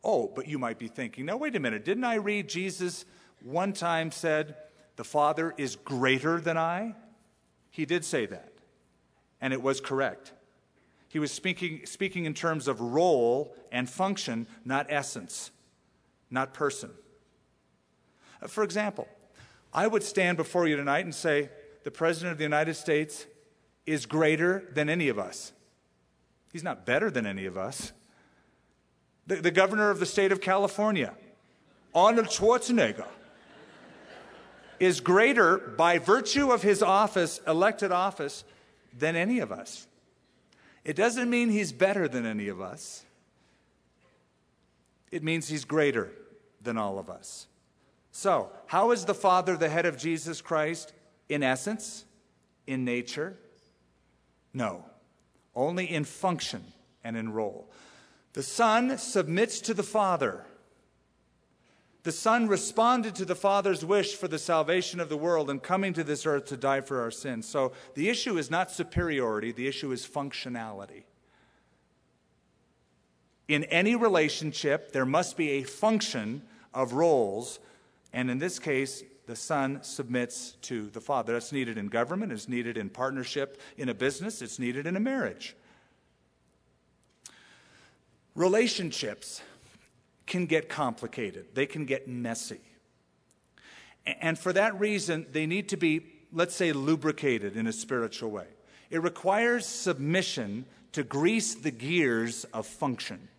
Oh, 0.03 0.31
but 0.33 0.47
you 0.47 0.59
might 0.59 0.77
be 0.77 0.87
thinking, 0.87 1.25
now, 1.25 1.37
wait 1.37 1.55
a 1.55 1.59
minute. 1.59 1.85
Didn't 1.85 2.03
I 2.03 2.15
read 2.15 2.49
Jesus 2.49 3.05
one 3.41 3.73
time 3.73 4.11
said, 4.11 4.55
The 4.95 5.03
Father 5.03 5.53
is 5.57 5.75
greater 5.75 6.39
than 6.39 6.57
I? 6.57 6.95
He 7.69 7.85
did 7.85 8.05
say 8.05 8.25
that, 8.27 8.53
and 9.41 9.53
it 9.53 9.61
was 9.61 9.81
correct. 9.81 10.33
He 11.07 11.19
was 11.19 11.31
speaking, 11.31 11.85
speaking 11.85 12.25
in 12.25 12.33
terms 12.33 12.67
of 12.67 12.81
role 12.81 13.55
and 13.71 13.89
function, 13.89 14.47
not 14.65 14.87
essence, 14.89 15.51
not 16.29 16.53
person. 16.53 16.91
Uh, 18.41 18.47
for 18.47 18.63
example, 18.63 19.07
I 19.73 19.88
would 19.88 20.03
stand 20.03 20.38
before 20.38 20.67
you 20.67 20.75
tonight 20.75 21.05
and 21.05 21.15
say, 21.15 21.49
The 21.83 21.91
President 21.91 22.31
of 22.31 22.38
the 22.38 22.43
United 22.43 22.75
States 22.75 23.25
is 23.86 24.05
greater 24.05 24.69
than 24.73 24.89
any 24.89 25.09
of 25.09 25.17
us. 25.17 25.51
He's 26.51 26.63
not 26.63 26.86
better 26.86 27.09
than 27.09 27.25
any 27.25 27.45
of 27.45 27.57
us. 27.57 27.91
The, 29.25 29.38
the 29.38 29.51
governor 29.51 29.89
of 29.89 29.99
the 29.99 30.05
state 30.05 30.31
of 30.31 30.41
California, 30.41 31.13
Arnold 31.95 32.27
Schwarzenegger, 32.27 33.07
is 34.79 34.99
greater 34.99 35.57
by 35.57 35.97
virtue 35.97 36.51
of 36.51 36.62
his 36.62 36.83
office, 36.83 37.39
elected 37.47 37.91
office, 37.91 38.43
than 38.97 39.15
any 39.15 39.39
of 39.39 39.51
us. 39.51 39.88
It 40.83 40.95
doesn't 40.95 41.29
mean 41.29 41.49
he's 41.49 41.71
better 41.71 42.07
than 42.07 42.25
any 42.25 42.47
of 42.49 42.62
us, 42.62 43.03
it 45.12 45.23
means 45.23 45.47
he's 45.47 45.65
greater 45.65 46.12
than 46.62 46.77
all 46.77 46.99
of 46.99 47.09
us. 47.09 47.47
So, 48.15 48.49
how 48.67 48.91
is 48.91 49.04
the 49.04 49.13
Father 49.13 49.58
the 49.58 49.67
head 49.67 49.86
of 49.86 49.97
Jesus 49.97 50.39
Christ 50.39 50.93
in 51.28 51.43
essence, 51.43 52.06
in 52.65 52.86
nature? 52.86 53.36
No, 54.54 54.86
only 55.54 55.91
in 55.91 56.06
function 56.06 56.63
and 57.04 57.17
in 57.17 57.34
role. 57.34 57.69
The 58.32 58.43
Son 58.43 58.97
submits 58.97 59.60
to 59.62 59.73
the 59.73 59.84
Father 59.84 60.45
the 62.04 62.12
Son 62.12 62.49
responded 62.49 63.15
to 63.15 63.26
the 63.26 63.36
Father's 63.36 63.84
wish 63.84 64.15
for 64.15 64.28
the 64.28 64.38
salvation 64.38 64.99
of 64.99 65.08
the 65.08 65.17
world 65.17 65.49
and 65.49 65.63
coming 65.63 65.93
to 65.93 66.04
this 66.04 66.26
earth 66.26 66.45
to 66.45 66.58
die 66.58 66.82
for 66.82 67.02
our 67.02 67.12
sins. 67.12 67.47
So 67.47 67.71
the 67.95 68.10
issue 68.10 68.38
is 68.38 68.52
not 68.52 68.71
superiority, 68.71 69.54
the 69.54 69.67
issue 69.67 69.91
is 69.93 70.06
functionality. 70.06 71.04
In 73.47 73.63
any 73.65 73.95
relationship, 73.95 74.91
there 74.91 75.06
must 75.06 75.38
be 75.38 75.52
a 75.52 75.63
function 75.63 76.41
of 76.73 76.93
roles, 76.93 77.60
and 78.13 78.30
in 78.30 78.38
this 78.38 78.60
case, 78.60 79.04
the 79.26 79.36
Son 79.36 79.82
submits 79.82 80.52
to 80.63 80.89
the 80.89 81.02
Father. 81.02 81.34
That's 81.34 81.52
needed 81.52 81.78
in 81.78 81.88
government, 81.88 82.32
it's 82.32 82.47
needed 82.47 82.78
in 82.78 82.89
partnership 82.89 83.60
in 83.78 83.89
a 83.89 83.93
business, 83.93 84.41
it's 84.41 84.60
needed 84.60 84.86
in 84.86 84.95
a 84.95 84.99
marriage. 84.99 85.56
Relationships 88.36 89.41
can 90.26 90.45
get 90.45 90.69
complicated, 90.69 91.47
they 91.54 91.65
can 91.65 91.86
get 91.86 92.08
messy. 92.08 92.62
And 94.06 94.38
for 94.38 94.52
that 94.54 94.80
reason, 94.80 95.26
they 95.32 95.45
need 95.45 95.69
to 95.69 95.78
be, 95.78 96.02
let's 96.32 96.56
say, 96.56 96.73
lubricated 96.73 97.56
in 97.56 97.67
a 97.67 97.73
spiritual 97.73 98.32
way. 98.32 98.47
It 98.89 99.02
requires 99.02 99.65
submission 99.65 100.65
to 100.91 101.04
grease 101.04 101.56
the 101.56 101.71
gears 101.71 102.43
of 102.54 102.67
function. 102.67 103.30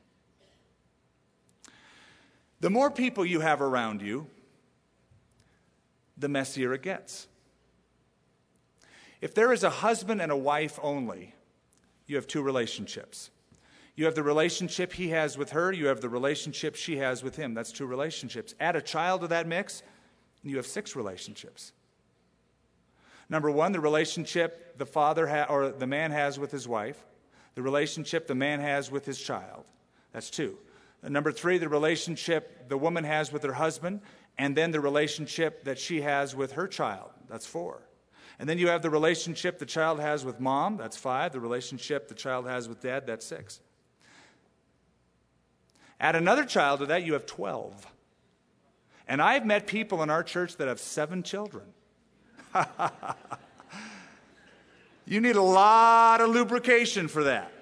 The 2.60 2.70
more 2.70 2.90
people 2.90 3.26
you 3.26 3.40
have 3.40 3.60
around 3.60 4.00
you, 4.00 4.26
the 6.16 6.28
messier 6.28 6.72
it 6.72 6.82
gets. 6.82 7.28
If 9.20 9.34
there 9.34 9.52
is 9.52 9.64
a 9.64 9.70
husband 9.70 10.20
and 10.20 10.30
a 10.30 10.36
wife 10.36 10.78
only, 10.82 11.34
you 12.06 12.16
have 12.16 12.26
two 12.26 12.42
relationships. 12.42 13.30
You 13.96 14.04
have 14.06 14.14
the 14.14 14.22
relationship 14.22 14.92
he 14.92 15.10
has 15.10 15.38
with 15.38 15.50
her, 15.50 15.72
you 15.72 15.86
have 15.86 16.00
the 16.00 16.08
relationship 16.08 16.74
she 16.74 16.96
has 16.98 17.22
with 17.22 17.36
him. 17.36 17.54
That's 17.54 17.72
two 17.72 17.86
relationships. 17.86 18.54
Add 18.58 18.76
a 18.76 18.82
child 18.82 19.20
to 19.20 19.28
that 19.28 19.46
mix, 19.46 19.82
and 20.42 20.50
you 20.50 20.56
have 20.56 20.66
six 20.66 20.96
relationships. 20.96 21.72
Number 23.28 23.50
one, 23.50 23.72
the 23.72 23.80
relationship 23.80 24.76
the 24.76 24.86
father 24.86 25.26
ha- 25.26 25.46
or 25.48 25.70
the 25.70 25.86
man 25.86 26.10
has 26.10 26.38
with 26.38 26.50
his 26.50 26.66
wife, 26.68 27.02
the 27.54 27.62
relationship 27.62 28.26
the 28.26 28.34
man 28.34 28.60
has 28.60 28.90
with 28.90 29.06
his 29.06 29.18
child. 29.18 29.64
That's 30.12 30.30
two. 30.30 30.58
And 31.02 31.12
number 31.12 31.32
three, 31.32 31.58
the 31.58 31.68
relationship 31.68 32.68
the 32.68 32.78
woman 32.78 33.04
has 33.04 33.32
with 33.32 33.42
her 33.44 33.52
husband, 33.52 34.00
and 34.38 34.56
then 34.56 34.70
the 34.72 34.80
relationship 34.80 35.64
that 35.64 35.78
she 35.78 36.00
has 36.00 36.34
with 36.34 36.52
her 36.52 36.66
child. 36.66 37.10
That's 37.28 37.46
four. 37.46 37.82
And 38.38 38.48
then 38.48 38.58
you 38.58 38.68
have 38.68 38.82
the 38.82 38.90
relationship 38.90 39.58
the 39.58 39.66
child 39.66 40.00
has 40.00 40.24
with 40.24 40.40
mom. 40.40 40.76
That's 40.76 40.96
five. 40.96 41.32
The 41.32 41.40
relationship 41.40 42.08
the 42.08 42.14
child 42.14 42.46
has 42.46 42.68
with 42.68 42.80
dad. 42.80 43.06
That's 43.06 43.24
six. 43.24 43.60
Add 46.00 46.16
another 46.16 46.44
child 46.44 46.80
to 46.80 46.86
that, 46.86 47.04
you 47.04 47.12
have 47.14 47.26
12. 47.26 47.86
And 49.06 49.22
I've 49.22 49.46
met 49.46 49.66
people 49.66 50.02
in 50.02 50.10
our 50.10 50.22
church 50.22 50.56
that 50.56 50.68
have 50.68 50.80
seven 50.80 51.22
children. 51.22 51.64
you 55.06 55.20
need 55.20 55.36
a 55.36 55.42
lot 55.42 56.20
of 56.20 56.30
lubrication 56.30 57.08
for 57.08 57.24
that. 57.24 57.52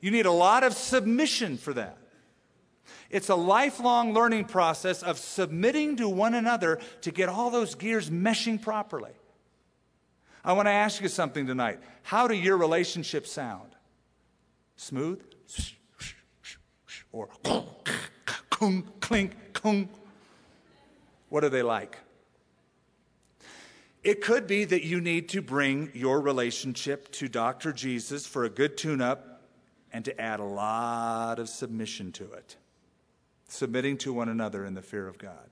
You 0.00 0.10
need 0.10 0.26
a 0.26 0.32
lot 0.32 0.64
of 0.64 0.74
submission 0.74 1.56
for 1.56 1.72
that. 1.74 1.97
It's 3.10 3.28
a 3.28 3.34
lifelong 3.34 4.12
learning 4.12 4.46
process 4.46 5.02
of 5.02 5.18
submitting 5.18 5.96
to 5.96 6.08
one 6.08 6.34
another 6.34 6.78
to 7.02 7.10
get 7.10 7.28
all 7.28 7.50
those 7.50 7.74
gears 7.74 8.10
meshing 8.10 8.60
properly. 8.60 9.12
I 10.44 10.52
want 10.52 10.66
to 10.66 10.72
ask 10.72 11.00
you 11.00 11.08
something 11.08 11.46
tonight. 11.46 11.80
How 12.02 12.28
do 12.28 12.34
your 12.34 12.56
relationships 12.56 13.32
sound? 13.32 13.70
Smooth? 14.76 15.22
or 17.12 17.28
kung, 18.50 18.84
clink, 19.00 19.32
kung. 19.52 19.88
What 21.28 21.44
are 21.44 21.48
they 21.48 21.62
like? 21.62 21.98
It 24.04 24.22
could 24.22 24.46
be 24.46 24.64
that 24.64 24.84
you 24.84 25.00
need 25.00 25.28
to 25.30 25.42
bring 25.42 25.90
your 25.94 26.20
relationship 26.20 27.10
to 27.12 27.28
Dr. 27.28 27.72
Jesus 27.72 28.26
for 28.26 28.44
a 28.44 28.48
good 28.48 28.76
tune 28.76 29.00
up 29.00 29.42
and 29.92 30.04
to 30.04 30.20
add 30.20 30.40
a 30.40 30.44
lot 30.44 31.38
of 31.38 31.48
submission 31.48 32.12
to 32.12 32.30
it, 32.32 32.56
submitting 33.48 33.96
to 33.98 34.12
one 34.12 34.28
another 34.28 34.64
in 34.64 34.74
the 34.74 34.82
fear 34.82 35.08
of 35.08 35.18
God. 35.18 35.50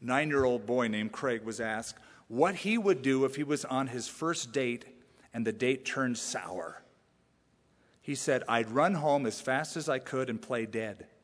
Nine 0.00 0.28
year 0.28 0.44
old 0.44 0.66
boy 0.66 0.88
named 0.88 1.12
Craig 1.12 1.44
was 1.44 1.60
asked 1.60 1.98
what 2.28 2.56
he 2.56 2.76
would 2.76 3.02
do 3.02 3.24
if 3.24 3.36
he 3.36 3.44
was 3.44 3.64
on 3.64 3.86
his 3.86 4.08
first 4.08 4.52
date 4.52 4.86
and 5.32 5.46
the 5.46 5.52
date 5.52 5.84
turned 5.84 6.18
sour. 6.18 6.82
He 8.00 8.14
said, 8.14 8.42
I'd 8.48 8.70
run 8.70 8.94
home 8.94 9.24
as 9.24 9.40
fast 9.40 9.76
as 9.76 9.88
I 9.88 9.98
could 9.98 10.28
and 10.28 10.40
play 10.40 10.66
dead. 10.66 11.06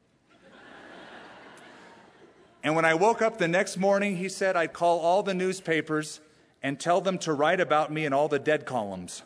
And 2.63 2.77
when 2.77 2.85
I 2.85 2.93
woke 2.93 3.23
up 3.23 3.39
the 3.39 3.49
next 3.49 3.79
morning, 3.79 4.19
he 4.19 4.29
said 4.29 4.55
I'd 4.55 4.75
call 4.75 5.01
all 5.01 5.23
the 5.23 5.33
newspapers 5.33 6.21
and 6.63 6.79
tell 6.79 7.01
them 7.01 7.17
to 7.21 7.33
write 7.33 7.59
about 7.59 7.91
me 7.91 8.05
in 8.05 8.13
all 8.13 8.29
the 8.29 8.39
dead 8.39 8.67
columns. 8.67 9.23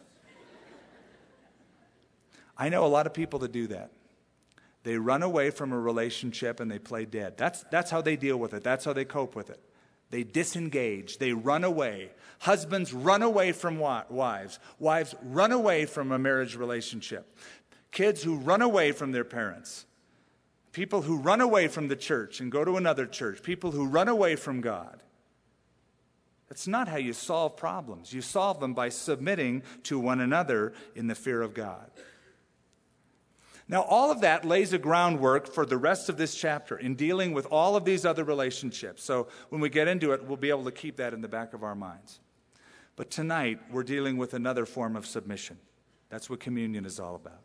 I 2.56 2.68
know 2.68 2.84
a 2.84 2.86
lot 2.86 3.06
of 3.06 3.12
people 3.14 3.40
that 3.40 3.50
do 3.50 3.66
that. 3.68 3.90
They 4.84 4.98
run 4.98 5.22
away 5.22 5.50
from 5.50 5.72
a 5.72 5.78
relationship 5.78 6.60
and 6.60 6.70
they 6.70 6.78
play 6.78 7.06
dead. 7.06 7.36
That's, 7.36 7.64
that's 7.70 7.90
how 7.90 8.02
they 8.02 8.16
deal 8.16 8.36
with 8.36 8.54
it, 8.54 8.62
that's 8.62 8.84
how 8.84 8.92
they 8.92 9.04
cope 9.04 9.34
with 9.34 9.50
it. 9.50 9.60
They 10.10 10.22
disengage, 10.22 11.18
they 11.18 11.32
run 11.32 11.64
away. 11.64 12.10
Husbands 12.40 12.92
run 12.92 13.22
away 13.22 13.52
from 13.52 13.78
wives, 13.78 14.58
wives 14.78 15.14
run 15.22 15.50
away 15.50 15.86
from 15.86 16.12
a 16.12 16.18
marriage 16.18 16.54
relationship, 16.54 17.36
kids 17.90 18.22
who 18.22 18.36
run 18.36 18.60
away 18.60 18.92
from 18.92 19.12
their 19.12 19.24
parents, 19.24 19.86
people 20.72 21.02
who 21.02 21.16
run 21.16 21.40
away 21.40 21.66
from 21.66 21.88
the 21.88 21.96
church 21.96 22.40
and 22.40 22.52
go 22.52 22.64
to 22.64 22.76
another 22.76 23.06
church, 23.06 23.42
people 23.42 23.70
who 23.70 23.86
run 23.86 24.08
away 24.08 24.36
from 24.36 24.60
God. 24.60 25.02
That's 26.50 26.68
not 26.68 26.88
how 26.88 26.98
you 26.98 27.14
solve 27.14 27.56
problems. 27.56 28.12
You 28.12 28.20
solve 28.20 28.60
them 28.60 28.74
by 28.74 28.90
submitting 28.90 29.62
to 29.84 29.98
one 29.98 30.20
another 30.20 30.74
in 30.94 31.06
the 31.06 31.14
fear 31.14 31.40
of 31.40 31.54
God. 31.54 31.90
Now, 33.66 33.82
all 33.82 34.10
of 34.10 34.20
that 34.20 34.44
lays 34.44 34.72
a 34.74 34.78
groundwork 34.78 35.46
for 35.46 35.64
the 35.64 35.78
rest 35.78 36.10
of 36.10 36.18
this 36.18 36.34
chapter 36.34 36.76
in 36.76 36.96
dealing 36.96 37.32
with 37.32 37.46
all 37.46 37.76
of 37.76 37.84
these 37.84 38.04
other 38.04 38.22
relationships. 38.22 39.02
So, 39.02 39.28
when 39.48 39.60
we 39.60 39.70
get 39.70 39.88
into 39.88 40.12
it, 40.12 40.24
we'll 40.24 40.36
be 40.36 40.50
able 40.50 40.64
to 40.64 40.72
keep 40.72 40.96
that 40.96 41.14
in 41.14 41.22
the 41.22 41.28
back 41.28 41.54
of 41.54 41.62
our 41.62 41.74
minds. 41.74 42.20
But 42.96 43.10
tonight, 43.10 43.60
we're 43.70 43.82
dealing 43.82 44.18
with 44.18 44.34
another 44.34 44.66
form 44.66 44.96
of 44.96 45.06
submission. 45.06 45.58
That's 46.10 46.28
what 46.28 46.40
communion 46.40 46.84
is 46.84 47.00
all 47.00 47.14
about. 47.14 47.40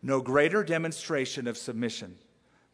No 0.00 0.20
greater 0.20 0.62
demonstration 0.62 1.46
of 1.46 1.58
submission 1.58 2.16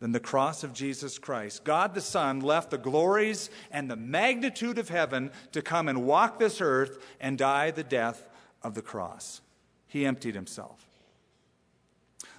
than 0.00 0.12
the 0.12 0.20
cross 0.20 0.62
of 0.62 0.72
Jesus 0.72 1.18
Christ. 1.18 1.64
God 1.64 1.94
the 1.94 2.00
Son 2.00 2.40
left 2.40 2.70
the 2.70 2.78
glories 2.78 3.50
and 3.70 3.90
the 3.90 3.96
magnitude 3.96 4.78
of 4.78 4.90
heaven 4.90 5.30
to 5.52 5.62
come 5.62 5.88
and 5.88 6.04
walk 6.04 6.38
this 6.38 6.60
earth 6.60 7.04
and 7.18 7.36
die 7.36 7.70
the 7.70 7.82
death 7.82 8.28
of 8.62 8.74
the 8.74 8.82
cross. 8.82 9.40
He 9.86 10.06
emptied 10.06 10.34
himself. 10.34 10.87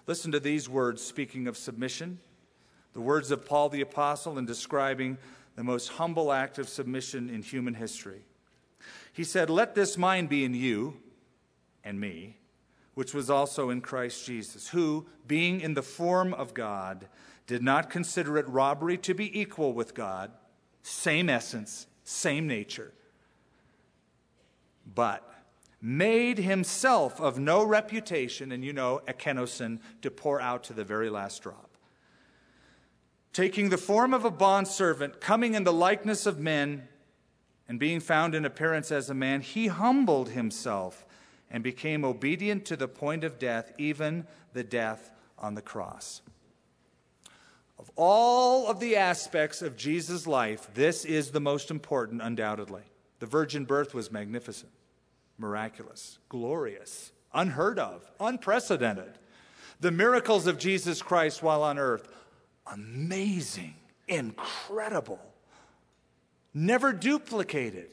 Listen 0.10 0.32
to 0.32 0.40
these 0.40 0.68
words 0.68 1.04
speaking 1.04 1.48
of 1.48 1.56
submission, 1.56 2.18
the 2.94 3.00
words 3.00 3.30
of 3.30 3.46
Paul 3.46 3.70
the 3.70 3.82
Apostle 3.82 4.40
in 4.40 4.46
describing 4.48 5.20
the 5.56 5.64
most 5.64 5.90
humble 5.90 6.32
act 6.32 6.58
of 6.58 6.68
submission 6.68 7.30
in 7.30 7.44
human 7.44 7.76
history. 7.76 8.24
He 9.14 9.24
said, 9.24 9.52
Let 9.52 9.76
this 9.76 10.00
mind 10.00 10.28
be 10.28 10.44
in 10.44 10.56
you 10.56 10.98
and 11.84 12.00
me, 12.00 12.38
which 12.96 13.14
was 13.14 13.30
also 13.30 13.70
in 13.70 13.82
Christ 13.82 14.26
Jesus, 14.26 14.70
who, 14.70 15.06
being 15.28 15.62
in 15.62 15.76
the 15.76 15.84
form 15.84 16.34
of 16.34 16.56
God, 16.56 17.08
did 17.46 17.62
not 17.62 17.92
consider 17.92 18.40
it 18.40 18.50
robbery 18.50 18.98
to 18.98 19.14
be 19.14 19.40
equal 19.40 19.74
with 19.74 19.94
God, 19.94 20.32
same 20.82 21.30
essence, 21.30 21.86
same 22.04 22.48
nature, 22.48 22.94
but 24.96 25.32
made 25.82 26.38
himself 26.38 27.22
of 27.22 27.40
no 27.40 27.64
reputation, 27.64 28.52
and 28.52 28.64
you 28.64 28.74
know, 28.74 29.02
ekenosin, 29.08 29.80
to 30.02 30.12
pour 30.12 30.42
out 30.42 30.64
to 30.66 30.74
the 30.74 30.84
very 30.84 31.10
last 31.10 31.42
drop. 31.42 31.70
Taking 33.32 33.70
the 33.70 33.78
form 33.78 34.14
of 34.14 34.26
a 34.26 34.32
bondservant, 34.32 35.22
coming 35.22 35.54
in 35.54 35.64
the 35.64 35.74
likeness 35.74 36.26
of 36.26 36.40
men, 36.40 36.88
and 37.68 37.80
being 37.80 38.00
found 38.00 38.36
in 38.36 38.46
appearance 38.46 38.92
as 38.92 39.10
a 39.10 39.14
man, 39.14 39.42
he 39.42 39.68
humbled 39.68 40.30
himself 40.30 41.06
and 41.52 41.64
became 41.64 42.04
obedient 42.04 42.66
to 42.66 42.76
the 42.76 42.88
point 42.88 43.24
of 43.24 43.40
death, 43.40 43.72
even 43.78 44.26
the 44.54 44.64
death 44.64 45.12
on 45.38 45.54
the 45.54 45.62
cross. 45.62 46.22
Of 47.78 47.90
all 47.96 48.68
of 48.68 48.80
the 48.80 48.98
aspects 48.98 49.62
of 49.62 49.78
Jesus' 49.78 50.28
life, 50.28 50.68
this 50.74 51.06
is 51.06 51.32
the 51.32 51.40
most 51.40 51.72
important, 51.72 52.22
undoubtedly. 52.22 52.84
The 53.20 53.26
virgin 53.26 53.66
birth 53.66 53.94
was 53.94 54.12
magnificent 54.12 54.72
miraculous, 55.40 56.20
glorious, 56.30 57.12
unheard 57.34 57.80
of, 57.80 58.10
unprecedented. 58.20 59.18
The 59.80 59.92
miracles 59.92 60.46
of 60.46 60.58
Jesus 60.58 61.02
Christ 61.02 61.42
while 61.42 61.64
on 61.64 61.80
earth, 61.80 62.08
amazing, 62.72 63.76
incredible, 64.08 65.20
never 66.54 66.92
duplicated. 66.92 67.90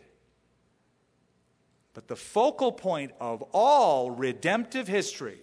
But 1.95 2.09
the 2.09 2.17
focal 2.17 2.73
point 2.73 3.13
of 3.21 3.43
all 3.53 4.11
redemptive 4.11 4.89
history 4.89 5.39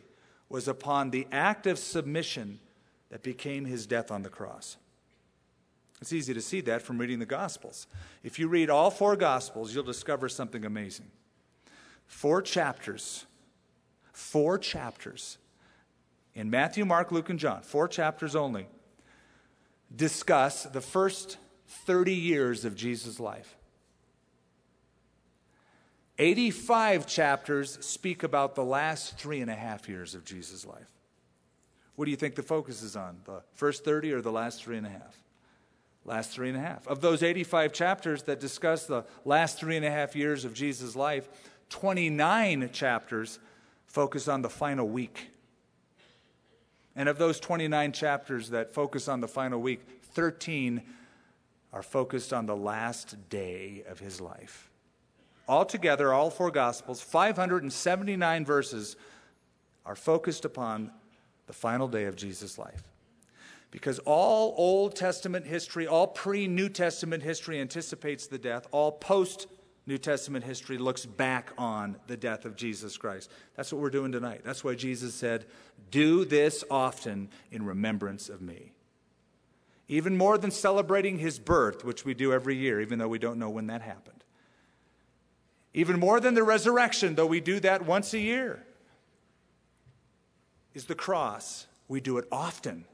was 0.50 0.68
upon 0.68 1.10
the 1.10 1.26
act 1.32 1.66
of 1.66 1.80
submission 1.80 2.60
that 3.10 3.24
became 3.24 3.66
his 3.66 3.88
death 3.88 4.12
on 4.12 4.22
the 4.22 4.30
cross. 4.30 4.78
It's 6.02 6.14
easy 6.14 6.34
to 6.34 6.42
see 6.42 6.60
that 6.62 6.82
from 6.82 6.98
reading 6.98 7.20
the 7.20 7.26
Gospels. 7.26 7.88
If 8.24 8.38
you 8.38 8.50
read 8.50 8.70
all 8.70 8.92
four 8.92 9.16
Gospels, 9.16 9.74
you'll 9.74 9.84
discover 9.84 10.28
something 10.28 10.66
amazing. 10.66 11.10
Four 12.08 12.42
chapters, 12.42 13.26
four 14.12 14.58
chapters 14.58 15.38
in 16.36 16.50
Matthew, 16.50 16.86
Mark, 16.86 17.12
Luke, 17.12 17.30
and 17.30 17.40
John, 17.40 17.62
four 17.62 17.88
chapters 17.88 18.36
only, 18.36 18.68
discuss 19.96 20.64
the 20.64 20.82
first 20.82 21.38
30 21.68 22.14
years 22.14 22.66
of 22.66 22.76
Jesus' 22.76 23.20
life. 23.20 23.56
85 26.20 27.08
chapters 27.08 27.84
speak 27.86 28.24
about 28.24 28.56
the 28.56 28.64
last 28.64 29.18
three 29.18 29.42
and 29.42 29.50
a 29.50 29.56
half 29.56 29.90
years 29.90 30.14
of 30.14 30.24
Jesus' 30.24 30.66
life. 30.66 30.92
What 31.96 32.06
do 32.06 32.12
you 32.12 32.18
think 32.18 32.36
the 32.36 32.44
focus 32.44 32.82
is 32.82 32.96
on? 32.96 33.18
The 33.26 33.42
first 33.54 33.84
30 33.84 34.14
or 34.14 34.22
the 34.22 34.32
last 34.32 34.64
three 34.64 34.78
and 34.78 34.86
a 34.86 34.90
half? 34.90 35.18
Last 36.06 36.32
three 36.32 36.50
and 36.50 36.58
a 36.58 36.62
half. 36.62 36.88
Of 36.88 37.02
those 37.02 37.24
85 37.24 37.74
chapters 37.74 38.24
that 38.24 38.40
discuss 38.40 38.86
the 38.86 39.06
last 39.26 39.58
three 39.58 39.78
and 39.78 39.86
a 39.86 39.92
half 39.92 40.16
years 40.16 40.44
of 40.46 40.54
Jesus' 40.54 40.96
life, 40.96 41.30
29 41.70 42.70
chapters 42.72 43.40
focus 43.86 44.28
on 44.28 44.42
the 44.42 44.50
final 44.50 44.88
week. 44.88 45.30
And 46.96 47.10
of 47.10 47.18
those 47.18 47.40
29 47.40 47.92
chapters 47.92 48.50
that 48.50 48.74
focus 48.74 49.08
on 49.08 49.22
the 49.22 49.28
final 49.28 49.60
week, 49.60 49.82
13 50.14 50.82
are 51.72 51.84
focused 51.84 52.34
on 52.34 52.46
the 52.46 52.56
last 52.56 53.30
day 53.30 53.84
of 53.88 54.00
his 54.00 54.22
life. 54.22 54.70
Altogether, 55.48 56.14
all 56.14 56.30
four 56.30 56.52
Gospels, 56.52 57.02
579 57.02 58.46
verses, 58.46 58.96
are 59.86 59.96
focused 59.96 60.46
upon 60.46 60.92
the 61.48 61.54
final 61.54 61.88
day 61.88 62.06
of 62.06 62.16
Jesus' 62.16 62.58
life. 62.58 62.84
Because 63.72 64.00
all 64.00 64.54
Old 64.56 64.96
Testament 64.96 65.48
history, 65.48 65.88
all 65.88 66.08
pre 66.08 66.48
New 66.48 66.70
Testament 66.70 67.24
history 67.24 67.60
anticipates 67.60 68.28
the 68.28 68.38
death, 68.38 68.68
all 68.72 68.92
post 68.92 69.48
New 69.86 69.98
Testament 69.98 70.46
history 70.46 70.78
looks 70.78 71.06
back 71.06 71.52
on 71.58 71.98
the 72.08 72.16
death 72.16 72.46
of 72.46 72.56
Jesus 72.56 72.96
Christ. 72.98 73.30
That's 73.56 73.72
what 73.74 73.82
we're 73.82 73.90
doing 73.90 74.14
tonight. 74.14 74.42
That's 74.44 74.64
why 74.64 74.76
Jesus 74.76 75.14
said, 75.14 75.46
Do 75.92 76.24
this 76.24 76.64
often 76.72 77.30
in 77.52 77.66
remembrance 77.66 78.30
of 78.30 78.42
me. 78.42 78.72
Even 79.90 80.16
more 80.16 80.38
than 80.38 80.52
celebrating 80.52 81.18
his 81.18 81.38
birth, 81.38 81.84
which 81.84 82.06
we 82.06 82.14
do 82.14 82.32
every 82.32 82.56
year, 82.56 82.80
even 82.80 82.98
though 82.98 83.10
we 83.10 83.20
don't 83.20 83.38
know 83.38 83.50
when 83.50 83.68
that 83.68 83.82
happened. 83.82 84.24
Even 85.74 86.00
more 86.00 86.22
than 86.22 86.34
the 86.34 86.44
resurrection, 86.44 87.16
though 87.16 87.26
we 87.26 87.42
do 87.42 87.60
that 87.60 87.86
once 87.86 88.14
a 88.14 88.20
year, 88.20 88.64
is 90.74 90.86
the 90.86 90.96
cross. 90.96 91.68
We 91.90 92.00
do 92.00 92.18
it 92.18 92.28
often. 92.32 92.86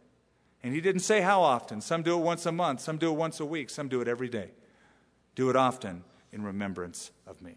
And 0.64 0.74
he 0.74 0.82
didn't 0.82 1.02
say 1.02 1.22
how 1.22 1.44
often. 1.44 1.82
Some 1.82 2.02
do 2.02 2.18
it 2.18 2.24
once 2.24 2.48
a 2.48 2.52
month, 2.52 2.82
some 2.82 2.98
do 2.98 3.12
it 3.12 3.16
once 3.16 3.40
a 3.40 3.46
week, 3.46 3.70
some 3.70 3.90
do 3.90 4.02
it 4.02 4.08
every 4.08 4.28
day. 4.28 4.50
Do 5.36 5.52
it 5.52 5.56
often 5.56 6.04
in 6.32 6.44
remembrance 6.44 7.12
of 7.28 7.42
me. 7.42 7.56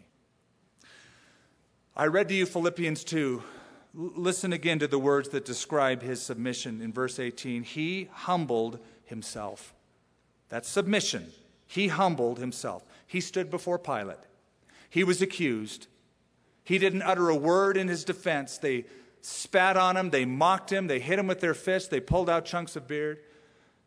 I 1.97 2.07
read 2.07 2.29
to 2.29 2.35
you 2.35 2.47
Philippians 2.47 3.05
2. 3.05 3.43
listen 3.95 4.53
again 4.53 4.79
to 4.79 4.87
the 4.87 4.99
words 4.99 5.29
that 5.31 5.45
describe 5.45 6.03
his 6.03 6.23
submission 6.23 6.81
in 6.81 6.93
verse 6.93 7.19
18. 7.19 7.63
He 7.65 8.09
humbled 8.13 8.79
himself. 9.05 9.75
That's 10.49 10.69
submission. 10.69 11.33
He 11.67 11.89
humbled 11.89 12.39
himself. 12.39 12.85
He 13.07 13.21
stood 13.21 13.51
before 13.51 13.79
Pilate. 13.79 14.19
He 14.89 15.05
was 15.05 15.21
accused. 15.21 15.87
He 16.65 16.79
didn't 16.79 17.03
utter 17.03 17.29
a 17.29 17.37
word 17.37 17.77
in 17.77 17.89
his 17.89 18.05
defense. 18.05 18.59
They 18.59 18.85
spat 19.23 19.77
on 19.77 19.97
him, 19.97 20.11
they 20.11 20.25
mocked 20.25 20.71
him, 20.71 20.89
they 20.89 20.99
hit 20.99 21.19
him 21.19 21.27
with 21.27 21.41
their 21.41 21.55
fists, 21.55 21.89
they 21.89 22.01
pulled 22.01 22.29
out 22.29 22.45
chunks 22.45 22.77
of 22.77 22.87
beard. 22.87 23.21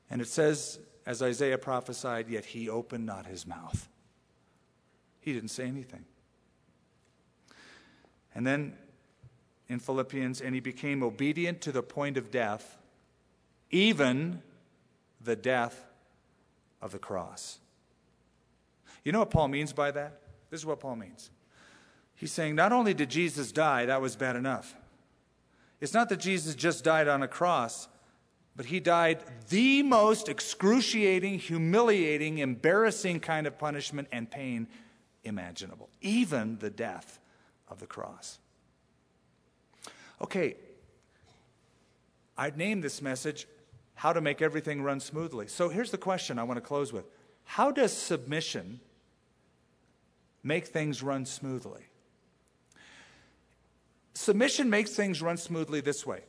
And 0.10 0.22
it 0.22 0.28
says, 0.28 0.80
as 1.06 1.22
Isaiah 1.22 1.58
prophesied, 1.58 2.30
yet 2.30 2.46
he 2.46 2.70
opened 2.70 3.06
not 3.06 3.26
his 3.26 3.46
mouth. 3.46 3.88
He 5.26 5.34
didn't 5.34 5.50
say 5.50 5.66
anything. 5.66 6.06
And 8.36 8.46
then 8.46 8.76
in 9.68 9.80
Philippians, 9.80 10.40
and 10.40 10.54
he 10.54 10.62
became 10.62 11.02
obedient 11.02 11.62
to 11.62 11.72
the 11.72 11.82
point 11.82 12.16
of 12.16 12.30
death, 12.30 12.78
even 13.72 14.44
the 15.20 15.36
death 15.36 15.84
of 16.80 16.92
the 16.92 17.00
cross. 17.00 17.58
You 19.04 19.12
know 19.12 19.20
what 19.20 19.32
Paul 19.32 19.48
means 19.48 19.74
by 19.74 19.90
that? 19.90 20.22
This 20.52 20.60
is 20.60 20.66
what 20.66 20.80
Paul 20.80 20.96
means. 20.96 21.32
He's 22.14 22.32
saying 22.32 22.54
not 22.54 22.72
only 22.72 22.94
did 22.94 23.10
Jesus 23.10 23.52
die, 23.52 23.88
that 23.88 24.02
was 24.02 24.16
bad 24.16 24.36
enough. 24.36 24.76
It's 25.82 25.96
not 25.96 26.08
that 26.10 26.20
Jesus 26.20 26.54
just 26.54 26.84
died 26.84 27.08
on 27.08 27.24
a 27.24 27.28
cross 27.28 27.88
But 28.56 28.68
he 28.68 28.80
died 28.80 29.20
the 29.50 29.84
most 29.84 30.30
excruciating, 30.30 31.40
humiliating, 31.40 32.38
embarrassing 32.38 33.20
kind 33.20 33.48
of 33.48 33.58
punishment 33.58 34.08
and 34.12 34.32
pain 34.32 34.68
imaginable, 35.26 35.90
even 36.02 36.58
the 36.60 36.70
death 36.70 37.20
of 37.68 37.80
the 37.80 37.88
cross. 37.88 38.40
Okay, 40.22 40.56
I'd 42.38 42.58
name 42.58 42.82
this 42.82 43.02
message 43.02 43.48
How 43.96 44.14
to 44.14 44.22
Make 44.22 44.42
Everything 44.42 44.82
Run 44.82 45.00
Smoothly. 45.00 45.48
So 45.48 45.70
here's 45.70 45.92
the 45.92 45.98
question 45.98 46.40
I 46.40 46.44
want 46.44 46.58
to 46.58 46.62
close 46.62 46.94
with 46.94 47.06
How 47.44 47.72
does 47.72 47.92
submission 47.92 48.80
make 50.44 50.68
things 50.68 51.04
run 51.04 51.26
smoothly? 51.26 51.84
Submission 54.14 54.70
makes 54.70 54.92
things 54.92 55.22
run 55.22 55.38
smoothly 55.38 55.82
this 55.82 56.06
way. 56.06 56.22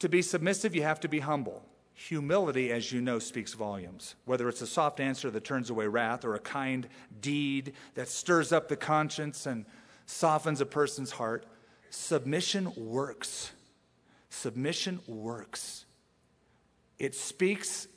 To 0.00 0.08
be 0.08 0.20
submissive, 0.20 0.74
you 0.74 0.82
have 0.82 1.00
to 1.00 1.08
be 1.08 1.20
humble. 1.20 1.64
Humility, 1.98 2.70
as 2.70 2.92
you 2.92 3.00
know, 3.00 3.18
speaks 3.18 3.54
volumes. 3.54 4.16
Whether 4.26 4.50
it's 4.50 4.60
a 4.60 4.66
soft 4.66 5.00
answer 5.00 5.30
that 5.30 5.44
turns 5.44 5.70
away 5.70 5.86
wrath 5.86 6.26
or 6.26 6.34
a 6.34 6.38
kind 6.38 6.86
deed 7.22 7.72
that 7.94 8.08
stirs 8.08 8.52
up 8.52 8.68
the 8.68 8.76
conscience 8.76 9.46
and 9.46 9.64
softens 10.04 10.60
a 10.60 10.66
person's 10.66 11.10
heart, 11.10 11.46
submission 11.88 12.70
works. 12.76 13.50
Submission 14.28 15.00
works. 15.06 15.86
It 16.98 17.14
speaks 17.14 17.88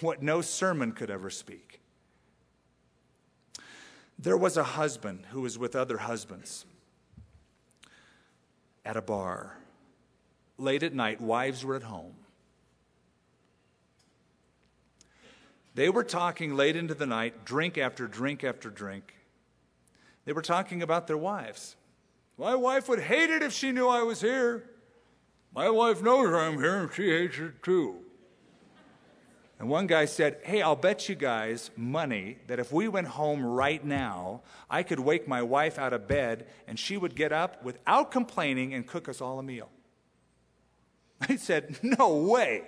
what 0.00 0.22
no 0.22 0.40
sermon 0.40 0.92
could 0.92 1.10
ever 1.10 1.28
speak. 1.28 1.80
There 4.16 4.36
was 4.36 4.56
a 4.56 4.64
husband 4.64 5.26
who 5.30 5.40
was 5.40 5.58
with 5.58 5.74
other 5.74 5.98
husbands 5.98 6.64
at 8.84 8.96
a 8.96 9.02
bar. 9.02 9.56
Late 10.56 10.84
at 10.84 10.94
night, 10.94 11.20
wives 11.20 11.64
were 11.64 11.74
at 11.74 11.82
home. 11.82 12.14
They 15.78 15.90
were 15.90 16.02
talking 16.02 16.56
late 16.56 16.74
into 16.74 16.94
the 16.94 17.06
night, 17.06 17.44
drink 17.44 17.78
after 17.78 18.08
drink 18.08 18.42
after 18.42 18.68
drink. 18.68 19.14
They 20.24 20.32
were 20.32 20.42
talking 20.42 20.82
about 20.82 21.06
their 21.06 21.16
wives. 21.16 21.76
My 22.36 22.56
wife 22.56 22.88
would 22.88 22.98
hate 22.98 23.30
it 23.30 23.44
if 23.44 23.52
she 23.52 23.70
knew 23.70 23.86
I 23.86 24.02
was 24.02 24.20
here. 24.20 24.68
My 25.54 25.70
wife 25.70 26.02
knows 26.02 26.34
I'm 26.34 26.58
here 26.58 26.78
and 26.78 26.92
she 26.92 27.10
hates 27.10 27.38
it 27.38 27.62
too. 27.62 27.98
And 29.60 29.68
one 29.68 29.86
guy 29.86 30.06
said, 30.06 30.40
Hey, 30.42 30.62
I'll 30.62 30.74
bet 30.74 31.08
you 31.08 31.14
guys 31.14 31.70
money 31.76 32.38
that 32.48 32.58
if 32.58 32.72
we 32.72 32.88
went 32.88 33.06
home 33.06 33.46
right 33.46 33.84
now, 33.84 34.40
I 34.68 34.82
could 34.82 34.98
wake 34.98 35.28
my 35.28 35.42
wife 35.42 35.78
out 35.78 35.92
of 35.92 36.08
bed 36.08 36.48
and 36.66 36.76
she 36.76 36.96
would 36.96 37.14
get 37.14 37.32
up 37.32 37.62
without 37.62 38.10
complaining 38.10 38.74
and 38.74 38.84
cook 38.84 39.08
us 39.08 39.20
all 39.20 39.38
a 39.38 39.44
meal. 39.44 39.70
I 41.20 41.36
said, 41.36 41.78
No 41.84 42.16
way. 42.16 42.64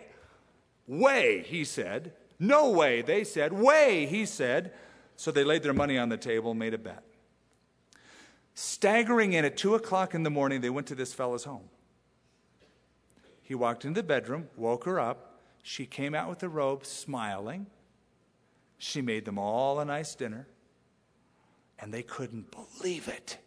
Way, 0.86 1.42
he 1.42 1.64
said. 1.64 2.12
No 2.40 2.70
way, 2.70 3.02
they 3.02 3.22
said. 3.22 3.52
Way, 3.52 4.06
he 4.06 4.24
said. 4.24 4.72
So 5.14 5.30
they 5.30 5.44
laid 5.44 5.62
their 5.62 5.74
money 5.74 5.98
on 5.98 6.08
the 6.08 6.16
table 6.16 6.54
made 6.54 6.72
a 6.72 6.78
bet. 6.78 7.04
Staggering 8.54 9.34
in 9.34 9.44
at 9.44 9.58
2 9.58 9.74
o'clock 9.74 10.14
in 10.14 10.22
the 10.22 10.30
morning, 10.30 10.62
they 10.62 10.70
went 10.70 10.86
to 10.86 10.94
this 10.94 11.12
fellow's 11.12 11.44
home. 11.44 11.68
He 13.42 13.54
walked 13.54 13.84
into 13.84 14.00
the 14.00 14.06
bedroom, 14.06 14.48
woke 14.56 14.84
her 14.84 14.98
up. 14.98 15.40
She 15.62 15.84
came 15.84 16.14
out 16.14 16.30
with 16.30 16.38
the 16.38 16.48
robe, 16.48 16.86
smiling. 16.86 17.66
She 18.78 19.02
made 19.02 19.26
them 19.26 19.38
all 19.38 19.78
a 19.78 19.84
nice 19.84 20.14
dinner, 20.14 20.46
and 21.78 21.92
they 21.92 22.02
couldn't 22.02 22.50
believe 22.50 23.08
it. 23.08 23.38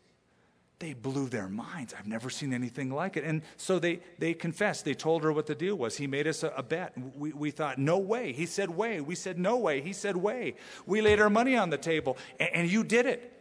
They 0.83 0.91
blew 0.91 1.29
their 1.29 1.47
minds. 1.47 1.95
I've 1.97 2.07
never 2.07 2.29
seen 2.29 2.53
anything 2.53 2.91
like 2.91 3.15
it. 3.15 3.23
And 3.23 3.41
so 3.55 3.79
they, 3.79 4.01
they 4.19 4.33
confessed. 4.33 4.83
They 4.83 4.93
told 4.93 5.23
her 5.23 5.31
what 5.31 5.47
the 5.47 5.55
deal 5.55 5.77
was. 5.77 5.95
He 5.95 6.07
made 6.07 6.27
us 6.27 6.43
a, 6.43 6.49
a 6.49 6.61
bet. 6.61 6.91
We, 7.15 7.31
we 7.31 7.51
thought, 7.51 7.77
no 7.77 7.97
way. 7.97 8.33
He 8.33 8.45
said, 8.45 8.69
way. 8.69 8.99
We 8.99 9.15
said, 9.15 9.39
no 9.39 9.55
way. 9.55 9.79
He 9.79 9.93
said, 9.93 10.17
way. 10.17 10.55
We 10.85 10.99
laid 10.99 11.21
our 11.21 11.29
money 11.29 11.55
on 11.55 11.69
the 11.69 11.77
table, 11.77 12.17
and, 12.37 12.49
and 12.53 12.69
you 12.69 12.83
did 12.83 13.05
it. 13.05 13.31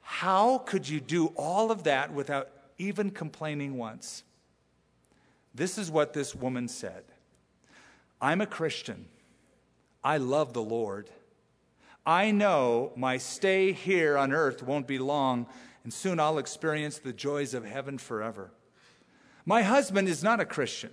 How 0.00 0.58
could 0.58 0.88
you 0.88 1.00
do 1.00 1.32
all 1.34 1.72
of 1.72 1.82
that 1.82 2.12
without 2.12 2.48
even 2.78 3.10
complaining 3.10 3.76
once? 3.76 4.22
This 5.52 5.76
is 5.76 5.90
what 5.90 6.12
this 6.12 6.36
woman 6.36 6.68
said 6.68 7.02
I'm 8.20 8.40
a 8.40 8.46
Christian. 8.46 9.06
I 10.04 10.18
love 10.18 10.52
the 10.52 10.62
Lord. 10.62 11.10
I 12.06 12.30
know 12.30 12.92
my 12.94 13.16
stay 13.16 13.72
here 13.72 14.16
on 14.16 14.32
earth 14.32 14.62
won't 14.62 14.86
be 14.86 15.00
long, 15.00 15.48
and 15.84 15.92
soon 15.92 16.20
I'll 16.20 16.38
experience 16.38 16.98
the 16.98 17.12
joys 17.12 17.54
of 17.54 17.64
heaven 17.64 17.98
forever. 17.98 18.50
My 19.46 19.62
husband 19.62 20.08
is 20.08 20.22
not 20.22 20.40
a 20.40 20.44
Christian. 20.44 20.90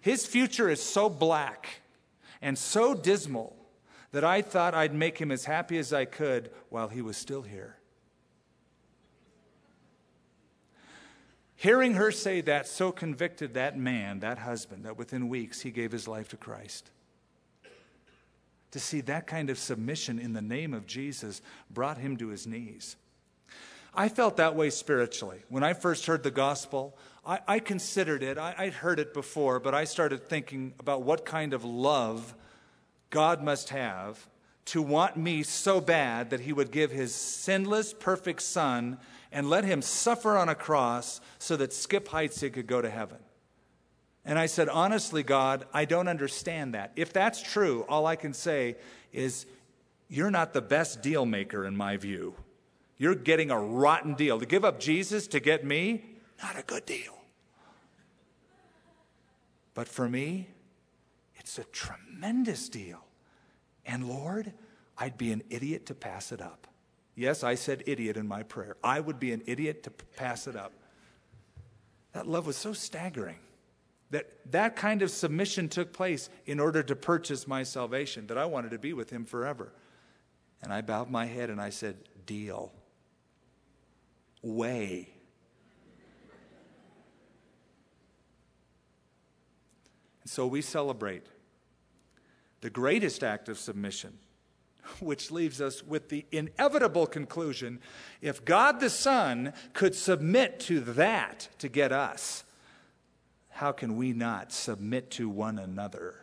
His 0.00 0.26
future 0.26 0.68
is 0.68 0.82
so 0.82 1.08
black 1.08 1.80
and 2.40 2.58
so 2.58 2.94
dismal 2.94 3.56
that 4.12 4.24
I 4.24 4.42
thought 4.42 4.74
I'd 4.74 4.94
make 4.94 5.18
him 5.18 5.30
as 5.30 5.44
happy 5.44 5.78
as 5.78 5.92
I 5.92 6.04
could 6.04 6.50
while 6.68 6.88
he 6.88 7.02
was 7.02 7.16
still 7.16 7.42
here. 7.42 7.76
Hearing 11.56 11.94
her 11.94 12.10
say 12.10 12.42
that 12.42 12.68
so 12.68 12.92
convicted 12.92 13.54
that 13.54 13.78
man, 13.78 14.20
that 14.20 14.38
husband, 14.38 14.84
that 14.84 14.98
within 14.98 15.28
weeks 15.28 15.62
he 15.62 15.70
gave 15.70 15.92
his 15.92 16.06
life 16.06 16.28
to 16.28 16.36
Christ. 16.36 16.90
To 18.72 18.78
see 18.78 19.00
that 19.02 19.26
kind 19.26 19.50
of 19.50 19.58
submission 19.58 20.18
in 20.18 20.32
the 20.32 20.42
name 20.42 20.74
of 20.74 20.86
Jesus 20.86 21.40
brought 21.70 21.96
him 21.96 22.16
to 22.18 22.28
his 22.28 22.46
knees. 22.46 22.96
I 23.94 24.08
felt 24.08 24.36
that 24.38 24.56
way 24.56 24.70
spiritually. 24.70 25.42
When 25.48 25.62
I 25.62 25.72
first 25.72 26.06
heard 26.06 26.22
the 26.22 26.30
gospel, 26.30 26.96
I, 27.24 27.40
I 27.46 27.58
considered 27.58 28.22
it, 28.22 28.38
I, 28.38 28.54
I'd 28.58 28.74
heard 28.74 28.98
it 28.98 29.14
before, 29.14 29.60
but 29.60 29.74
I 29.74 29.84
started 29.84 30.28
thinking 30.28 30.74
about 30.78 31.02
what 31.02 31.24
kind 31.24 31.54
of 31.54 31.64
love 31.64 32.34
God 33.10 33.42
must 33.42 33.70
have 33.70 34.28
to 34.66 34.82
want 34.82 35.16
me 35.16 35.42
so 35.42 35.80
bad 35.80 36.30
that 36.30 36.40
he 36.40 36.52
would 36.52 36.70
give 36.70 36.90
his 36.90 37.14
sinless, 37.14 37.92
perfect 37.92 38.42
son 38.42 38.98
and 39.30 39.50
let 39.50 39.64
him 39.64 39.82
suffer 39.82 40.36
on 40.36 40.48
a 40.48 40.54
cross 40.54 41.20
so 41.38 41.56
that 41.56 41.72
Skip 41.72 42.08
Heitzig 42.08 42.54
could 42.54 42.66
go 42.66 42.80
to 42.80 42.90
heaven. 42.90 43.18
And 44.24 44.38
I 44.38 44.46
said, 44.46 44.68
honestly, 44.68 45.22
God, 45.22 45.66
I 45.72 45.84
don't 45.84 46.08
understand 46.08 46.74
that. 46.74 46.92
If 46.96 47.12
that's 47.12 47.42
true, 47.42 47.84
all 47.88 48.06
I 48.06 48.16
can 48.16 48.32
say 48.32 48.76
is, 49.12 49.44
you're 50.08 50.30
not 50.30 50.52
the 50.52 50.62
best 50.62 51.02
deal 51.02 51.26
maker 51.26 51.66
in 51.66 51.76
my 51.76 51.96
view. 51.96 52.34
You're 53.04 53.14
getting 53.14 53.50
a 53.50 53.60
rotten 53.60 54.14
deal. 54.14 54.40
To 54.40 54.46
give 54.46 54.64
up 54.64 54.80
Jesus 54.80 55.26
to 55.26 55.38
get 55.38 55.62
me, 55.62 56.06
not 56.42 56.58
a 56.58 56.62
good 56.62 56.86
deal. 56.86 57.12
But 59.74 59.88
for 59.88 60.08
me, 60.08 60.48
it's 61.36 61.58
a 61.58 61.64
tremendous 61.64 62.70
deal. 62.70 63.04
And 63.84 64.08
Lord, 64.08 64.54
I'd 64.96 65.18
be 65.18 65.32
an 65.32 65.42
idiot 65.50 65.84
to 65.84 65.94
pass 65.94 66.32
it 66.32 66.40
up. 66.40 66.66
Yes, 67.14 67.44
I 67.44 67.56
said 67.56 67.82
idiot 67.86 68.16
in 68.16 68.26
my 68.26 68.42
prayer. 68.42 68.74
I 68.82 69.00
would 69.00 69.20
be 69.20 69.32
an 69.32 69.42
idiot 69.44 69.82
to 69.82 69.90
pass 69.90 70.46
it 70.46 70.56
up. 70.56 70.72
That 72.12 72.26
love 72.26 72.46
was 72.46 72.56
so 72.56 72.72
staggering 72.72 73.40
that 74.12 74.30
that 74.50 74.76
kind 74.76 75.02
of 75.02 75.10
submission 75.10 75.68
took 75.68 75.92
place 75.92 76.30
in 76.46 76.58
order 76.58 76.82
to 76.82 76.96
purchase 76.96 77.46
my 77.46 77.64
salvation, 77.64 78.28
that 78.28 78.38
I 78.38 78.46
wanted 78.46 78.70
to 78.70 78.78
be 78.78 78.94
with 78.94 79.10
him 79.10 79.26
forever. 79.26 79.74
And 80.62 80.72
I 80.72 80.80
bowed 80.80 81.10
my 81.10 81.26
head 81.26 81.50
and 81.50 81.60
I 81.60 81.68
said, 81.68 81.96
Deal. 82.24 82.72
Way. 84.44 85.08
And 90.22 90.30
so 90.30 90.46
we 90.46 90.62
celebrate 90.62 91.26
the 92.60 92.70
greatest 92.70 93.24
act 93.24 93.48
of 93.48 93.58
submission 93.58 94.18
which 95.00 95.30
leaves 95.30 95.60
us 95.60 95.82
with 95.82 96.08
the 96.08 96.26
inevitable 96.32 97.06
conclusion 97.06 97.80
if 98.20 98.44
God 98.44 98.80
the 98.80 98.90
Son 98.90 99.52
could 99.72 99.94
submit 99.94 100.60
to 100.60 100.80
that 100.80 101.48
to 101.58 101.68
get 101.68 101.92
us, 101.92 102.44
how 103.50 103.72
can 103.72 103.96
we 103.96 104.12
not 104.12 104.52
submit 104.52 105.10
to 105.12 105.28
one 105.28 105.58
another 105.58 106.16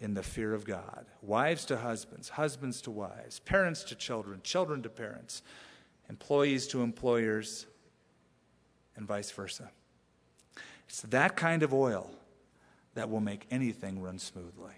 in 0.00 0.14
the 0.14 0.22
fear 0.22 0.52
of 0.52 0.64
God? 0.64 1.06
Wives 1.22 1.64
to 1.66 1.78
husbands, 1.78 2.30
husbands 2.30 2.80
to 2.82 2.90
wives, 2.90 3.38
parents 3.40 3.84
to 3.84 3.94
children, 3.94 4.40
children 4.42 4.82
to 4.82 4.88
parents, 4.88 5.42
employees 6.08 6.66
to 6.68 6.82
employers, 6.82 7.66
and 8.96 9.06
vice 9.06 9.30
versa. 9.30 9.70
It's 10.88 11.02
that 11.02 11.36
kind 11.36 11.62
of 11.62 11.74
oil 11.74 12.10
that 12.94 13.10
will 13.10 13.20
make 13.20 13.46
anything 13.50 14.00
run 14.00 14.18
smoothly. 14.18 14.74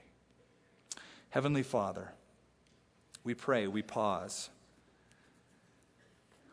Heavenly 1.30 1.62
Father, 1.62 2.12
we 3.24 3.34
pray, 3.34 3.66
we 3.66 3.82
pause. 3.82 4.48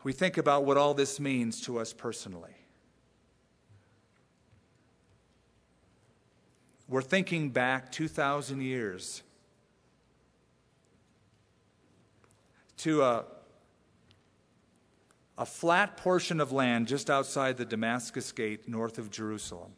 We 0.04 0.12
think 0.12 0.38
about 0.38 0.66
what 0.66 0.76
all 0.76 0.94
this 0.94 1.20
means 1.20 1.62
to 1.62 1.80
us 1.80 1.94
personally. 1.94 2.56
We're 6.90 7.02
thinking 7.02 7.50
back 7.50 7.92
2,000 7.92 8.62
years 8.62 9.24
to 12.78 13.02
a, 13.02 13.24
a 15.38 15.46
flat 15.46 15.98
portion 15.98 16.40
of 16.40 16.52
land 16.52 16.88
just 16.88 17.10
outside 17.10 17.58
the 17.58 17.66
Damascus 17.66 18.32
Gate, 18.32 18.68
north 18.68 18.98
of 18.98 19.10
Jerusalem, 19.10 19.74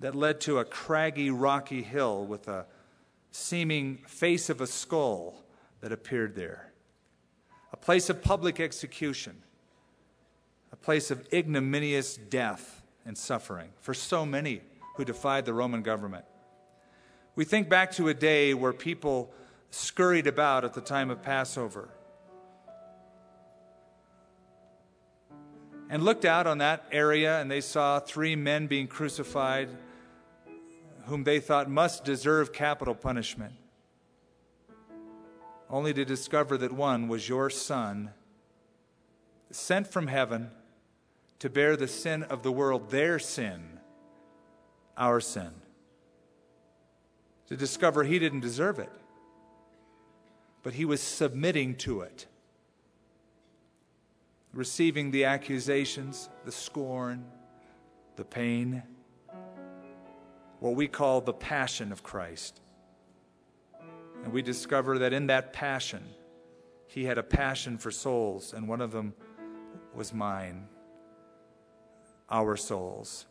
that 0.00 0.14
led 0.14 0.40
to 0.42 0.58
a 0.58 0.64
craggy, 0.64 1.30
rocky 1.30 1.82
hill 1.82 2.24
with 2.24 2.48
a 2.48 2.66
seeming 3.30 3.98
face 4.06 4.50
of 4.50 4.60
a 4.60 4.66
skull 4.66 5.44
that 5.80 5.92
appeared 5.92 6.34
there. 6.34 6.72
A 7.72 7.76
place 7.76 8.10
of 8.10 8.22
public 8.22 8.58
execution, 8.58 9.36
a 10.72 10.76
place 10.76 11.10
of 11.10 11.26
ignominious 11.32 12.16
death 12.16 12.82
and 13.06 13.16
suffering 13.16 13.70
for 13.80 13.94
so 13.94 14.26
many 14.26 14.62
who 14.96 15.04
defied 15.04 15.44
the 15.44 15.54
Roman 15.54 15.82
government. 15.82 16.24
We 17.36 17.44
think 17.44 17.68
back 17.68 17.92
to 17.92 18.08
a 18.08 18.14
day 18.14 18.54
where 18.54 18.72
people 18.72 19.32
scurried 19.70 20.26
about 20.26 20.64
at 20.64 20.74
the 20.74 20.80
time 20.80 21.10
of 21.10 21.22
Passover 21.22 21.88
and 25.90 26.04
looked 26.04 26.24
out 26.24 26.46
on 26.46 26.58
that 26.58 26.86
area 26.92 27.40
and 27.40 27.50
they 27.50 27.60
saw 27.60 27.98
three 27.98 28.36
men 28.36 28.68
being 28.68 28.86
crucified 28.86 29.68
whom 31.06 31.24
they 31.24 31.40
thought 31.40 31.68
must 31.68 32.04
deserve 32.04 32.52
capital 32.52 32.94
punishment, 32.94 33.52
only 35.68 35.92
to 35.92 36.04
discover 36.04 36.56
that 36.56 36.70
one 36.70 37.08
was 37.08 37.28
your 37.28 37.50
son, 37.50 38.10
sent 39.50 39.88
from 39.88 40.06
heaven 40.06 40.52
to 41.40 41.50
bear 41.50 41.76
the 41.76 41.88
sin 41.88 42.22
of 42.22 42.44
the 42.44 42.52
world, 42.52 42.90
their 42.90 43.18
sin, 43.18 43.80
our 44.96 45.20
sin. 45.20 45.50
To 47.48 47.56
discover 47.56 48.04
he 48.04 48.20
didn't 48.20 48.40
deserve 48.40 48.78
it, 48.78 48.92
but 50.62 50.74
he 50.74 50.84
was 50.84 51.00
submitting 51.00 51.74
to 51.76 52.02
it, 52.02 52.26
receiving 54.52 55.10
the 55.10 55.24
accusations, 55.24 56.28
the 56.44 56.52
scorn, 56.52 57.24
the 58.16 58.24
pain 58.24 58.82
what 60.60 60.74
we 60.74 60.86
call 60.86 61.20
the 61.22 61.32
passion 61.32 61.90
of 61.90 62.02
Christ. 62.02 62.60
And 64.22 64.32
we 64.32 64.42
discover 64.42 64.98
that 64.98 65.12
in 65.12 65.26
that 65.28 65.52
passion, 65.52 66.04
he 66.86 67.04
had 67.04 67.16
a 67.16 67.22
passion 67.22 67.78
for 67.78 67.90
souls, 67.90 68.52
and 68.52 68.68
one 68.68 68.82
of 68.82 68.92
them 68.92 69.14
was 69.94 70.12
mine, 70.12 70.68
our 72.30 72.56
souls. 72.56 73.26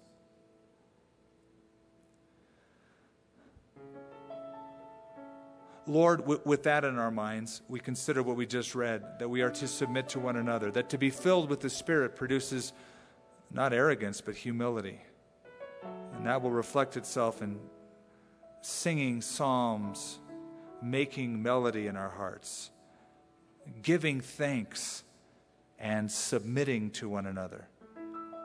Lord, 5.89 6.45
with 6.45 6.63
that 6.63 6.85
in 6.85 6.99
our 6.99 7.09
minds, 7.09 7.63
we 7.67 7.79
consider 7.79 8.21
what 8.21 8.35
we 8.35 8.45
just 8.45 8.75
read 8.75 9.17
that 9.17 9.27
we 9.27 9.41
are 9.41 9.49
to 9.49 9.67
submit 9.67 10.09
to 10.09 10.19
one 10.19 10.35
another, 10.35 10.69
that 10.69 10.89
to 10.89 10.99
be 10.99 11.09
filled 11.09 11.49
with 11.49 11.61
the 11.61 11.69
Spirit 11.69 12.15
produces 12.15 12.73
not 13.51 13.73
arrogance, 13.73 14.21
but 14.21 14.35
humility. 14.35 15.01
And 16.13 16.27
that 16.27 16.43
will 16.43 16.51
reflect 16.51 16.95
itself 16.95 17.41
in 17.41 17.59
singing 18.61 19.21
psalms, 19.21 20.19
making 20.79 21.41
melody 21.41 21.87
in 21.87 21.97
our 21.97 22.09
hearts, 22.09 22.69
giving 23.81 24.21
thanks, 24.21 25.03
and 25.79 26.11
submitting 26.11 26.91
to 26.91 27.09
one 27.09 27.25
another. 27.25 27.67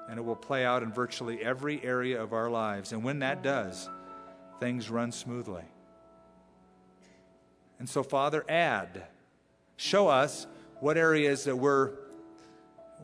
And 0.09 0.19
it 0.19 0.23
will 0.23 0.35
play 0.35 0.65
out 0.65 0.83
in 0.83 0.91
virtually 0.91 1.45
every 1.45 1.85
area 1.85 2.23
of 2.23 2.33
our 2.33 2.49
lives. 2.49 2.93
And 2.93 3.05
when 3.05 3.19
that 3.19 3.43
does, 3.43 3.91
things 4.61 4.89
run 4.89 5.13
smoothly. 5.13 5.65
And 7.79 7.89
so, 7.89 8.03
Father, 8.03 8.45
add, 8.49 9.05
show 9.77 10.09
us 10.09 10.47
what 10.81 10.97
areas 10.97 11.45
that 11.45 11.57
we're, 11.57 11.93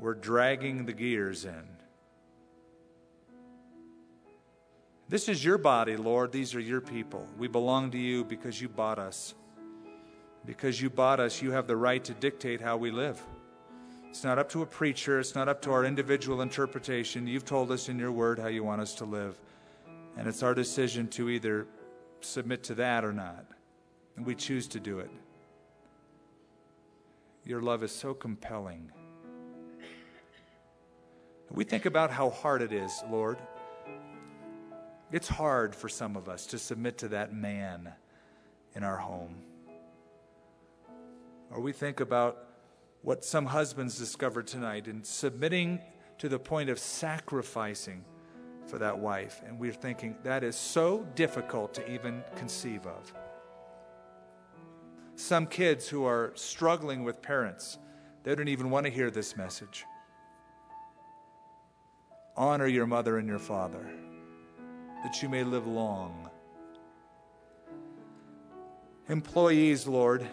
we're 0.01 0.15
dragging 0.15 0.87
the 0.87 0.93
gears 0.93 1.45
in 1.45 1.71
This 5.11 5.29
is 5.29 5.45
your 5.45 5.59
body, 5.59 5.97
Lord. 5.97 6.31
These 6.31 6.55
are 6.55 6.61
your 6.61 6.81
people. 6.81 7.27
We 7.37 7.49
belong 7.49 7.91
to 7.91 7.99
you 7.99 8.23
because 8.23 8.61
you 8.61 8.69
bought 8.69 9.01
us. 9.01 9.35
Because 10.47 10.81
you 10.81 10.89
bought 10.89 11.19
us, 11.19 11.43
you 11.43 11.51
have 11.51 11.67
the 11.67 11.77
right 11.77 12.03
to 12.05 12.15
dictate 12.15 12.61
how 12.61 12.77
we 12.77 12.93
live. 12.93 13.21
It's 14.09 14.23
not 14.23 14.39
up 14.39 14.49
to 14.51 14.63
a 14.63 14.67
preacher, 14.67 15.19
it's 15.19 15.35
not 15.35 15.49
up 15.49 15.63
to 15.63 15.73
our 15.73 15.85
individual 15.85 16.43
interpretation. 16.43 17.27
You've 17.27 17.45
told 17.45 17.73
us 17.73 17.89
in 17.89 17.99
your 17.99 18.13
word 18.13 18.39
how 18.39 18.47
you 18.47 18.63
want 18.63 18.83
us 18.83 18.95
to 18.97 19.05
live. 19.05 19.37
And 20.17 20.29
it's 20.29 20.45
our 20.45 20.55
decision 20.55 21.09
to 21.09 21.29
either 21.29 21.67
submit 22.21 22.63
to 22.65 22.77
that 22.77 23.05
or 23.05 23.13
not. 23.13 23.45
And 24.17 24.27
we 24.27 24.35
choose 24.35 24.69
to 24.69 24.81
do 24.81 24.99
it. 24.99 25.11
Your 27.45 27.61
love 27.63 27.83
is 27.83 27.93
so 27.93 28.13
compelling. 28.13 28.91
We 31.51 31.65
think 31.65 31.87
about 31.87 32.11
how 32.11 32.31
hard 32.31 32.63
it 32.63 32.73
is, 32.73 33.03
Lord. 33.11 33.39
It's 35.11 35.27
hard 35.27 35.75
for 35.75 35.89
some 35.89 36.17
of 36.17 36.29
us 36.29 36.47
to 36.47 36.59
submit 36.59 36.99
to 36.99 37.09
that 37.09 37.35
man 37.35 37.93
in 38.77 38.85
our 38.85 38.99
home. 38.99 39.37
Or 41.51 41.61
we 41.61 41.73
think 41.73 41.99
about 41.99 42.47
what 43.03 43.25
some 43.25 43.47
husbands 43.47 43.99
discovered 43.99 44.47
tonight 44.47 44.87
in 44.87 45.03
submitting 45.03 45.81
to 46.19 46.29
the 46.29 46.39
point 46.39 46.71
of 46.71 46.79
sacrificing 46.79 48.05
for 48.67 48.79
that 48.79 48.99
wife. 48.99 49.43
And 49.45 49.59
we're 49.59 49.73
thinking 49.73 50.17
that 50.23 50.45
is 50.45 50.55
so 50.55 51.07
difficult 51.17 51.75
to 51.75 51.91
even 51.91 52.23
conceive 52.37 52.87
of. 52.87 53.13
Some 55.21 55.47
kids 55.47 55.87
who 55.87 56.07
are 56.07 56.33
struggling 56.35 57.05
with 57.05 57.21
parents, 57.21 57.77
they 58.25 58.35
don't 58.35 58.49
even 58.49 58.71
want 58.71 58.87
to 58.87 58.91
hear 58.91 59.11
this 59.11 59.37
message. 59.37 59.85
Honor 62.39 62.67
your 62.67 62.87
mother 62.87 63.19
and 63.19 63.29
your 63.29 63.39
father 63.39 63.87
that 65.05 65.23
you 65.23 65.29
may 65.29 65.45
live 65.45 65.67
long. 65.67 66.31
Employees, 69.11 69.87
Lord, 69.87 70.27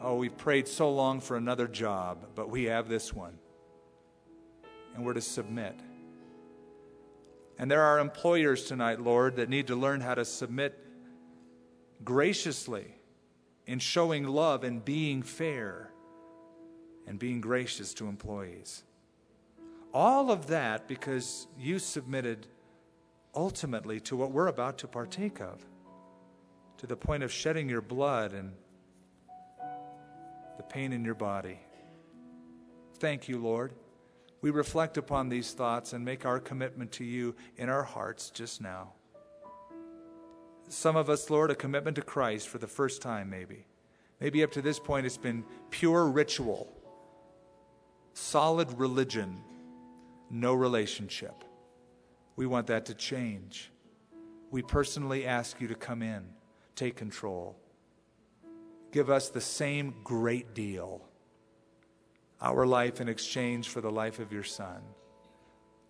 oh, 0.00 0.14
we've 0.14 0.38
prayed 0.38 0.68
so 0.68 0.90
long 0.92 1.20
for 1.20 1.36
another 1.36 1.66
job, 1.66 2.24
but 2.36 2.48
we 2.48 2.64
have 2.64 2.88
this 2.88 3.12
one. 3.12 3.36
And 4.94 5.04
we're 5.04 5.14
to 5.14 5.20
submit. 5.20 5.74
And 7.58 7.68
there 7.68 7.82
are 7.82 7.98
employers 7.98 8.66
tonight, 8.66 9.00
Lord, 9.00 9.36
that 9.36 9.48
need 9.48 9.66
to 9.66 9.74
learn 9.74 10.00
how 10.00 10.14
to 10.14 10.24
submit 10.24 10.78
graciously 12.04 12.94
in 13.70 13.78
showing 13.78 14.24
love 14.26 14.64
and 14.64 14.84
being 14.84 15.22
fair 15.22 15.92
and 17.06 17.20
being 17.20 17.40
gracious 17.40 17.94
to 17.94 18.08
employees. 18.08 18.82
All 19.94 20.32
of 20.32 20.48
that 20.48 20.88
because 20.88 21.46
you 21.56 21.78
submitted 21.78 22.48
ultimately 23.32 24.00
to 24.00 24.16
what 24.16 24.32
we're 24.32 24.48
about 24.48 24.78
to 24.78 24.88
partake 24.88 25.40
of, 25.40 25.64
to 26.78 26.88
the 26.88 26.96
point 26.96 27.22
of 27.22 27.30
shedding 27.30 27.68
your 27.68 27.80
blood 27.80 28.32
and 28.32 28.50
the 30.56 30.64
pain 30.64 30.92
in 30.92 31.04
your 31.04 31.14
body. 31.14 31.60
Thank 32.98 33.28
you, 33.28 33.38
Lord. 33.38 33.72
We 34.40 34.50
reflect 34.50 34.98
upon 34.98 35.28
these 35.28 35.52
thoughts 35.52 35.92
and 35.92 36.04
make 36.04 36.26
our 36.26 36.40
commitment 36.40 36.90
to 36.92 37.04
you 37.04 37.36
in 37.56 37.68
our 37.68 37.84
hearts 37.84 38.30
just 38.30 38.60
now. 38.60 38.94
Some 40.70 40.94
of 40.94 41.10
us, 41.10 41.28
Lord, 41.30 41.50
a 41.50 41.56
commitment 41.56 41.96
to 41.96 42.02
Christ 42.02 42.48
for 42.48 42.58
the 42.58 42.68
first 42.68 43.02
time, 43.02 43.28
maybe. 43.28 43.66
Maybe 44.20 44.44
up 44.44 44.52
to 44.52 44.62
this 44.62 44.78
point 44.78 45.04
it's 45.04 45.16
been 45.16 45.44
pure 45.70 46.06
ritual, 46.06 46.72
solid 48.14 48.78
religion, 48.78 49.42
no 50.30 50.54
relationship. 50.54 51.42
We 52.36 52.46
want 52.46 52.68
that 52.68 52.86
to 52.86 52.94
change. 52.94 53.72
We 54.52 54.62
personally 54.62 55.26
ask 55.26 55.60
you 55.60 55.66
to 55.66 55.74
come 55.74 56.02
in, 56.02 56.22
take 56.76 56.94
control. 56.94 57.56
Give 58.92 59.10
us 59.10 59.28
the 59.28 59.40
same 59.40 59.94
great 60.04 60.54
deal 60.54 61.02
our 62.40 62.64
life 62.64 63.00
in 63.00 63.08
exchange 63.08 63.68
for 63.68 63.80
the 63.80 63.90
life 63.90 64.20
of 64.20 64.32
your 64.32 64.44
Son, 64.44 64.80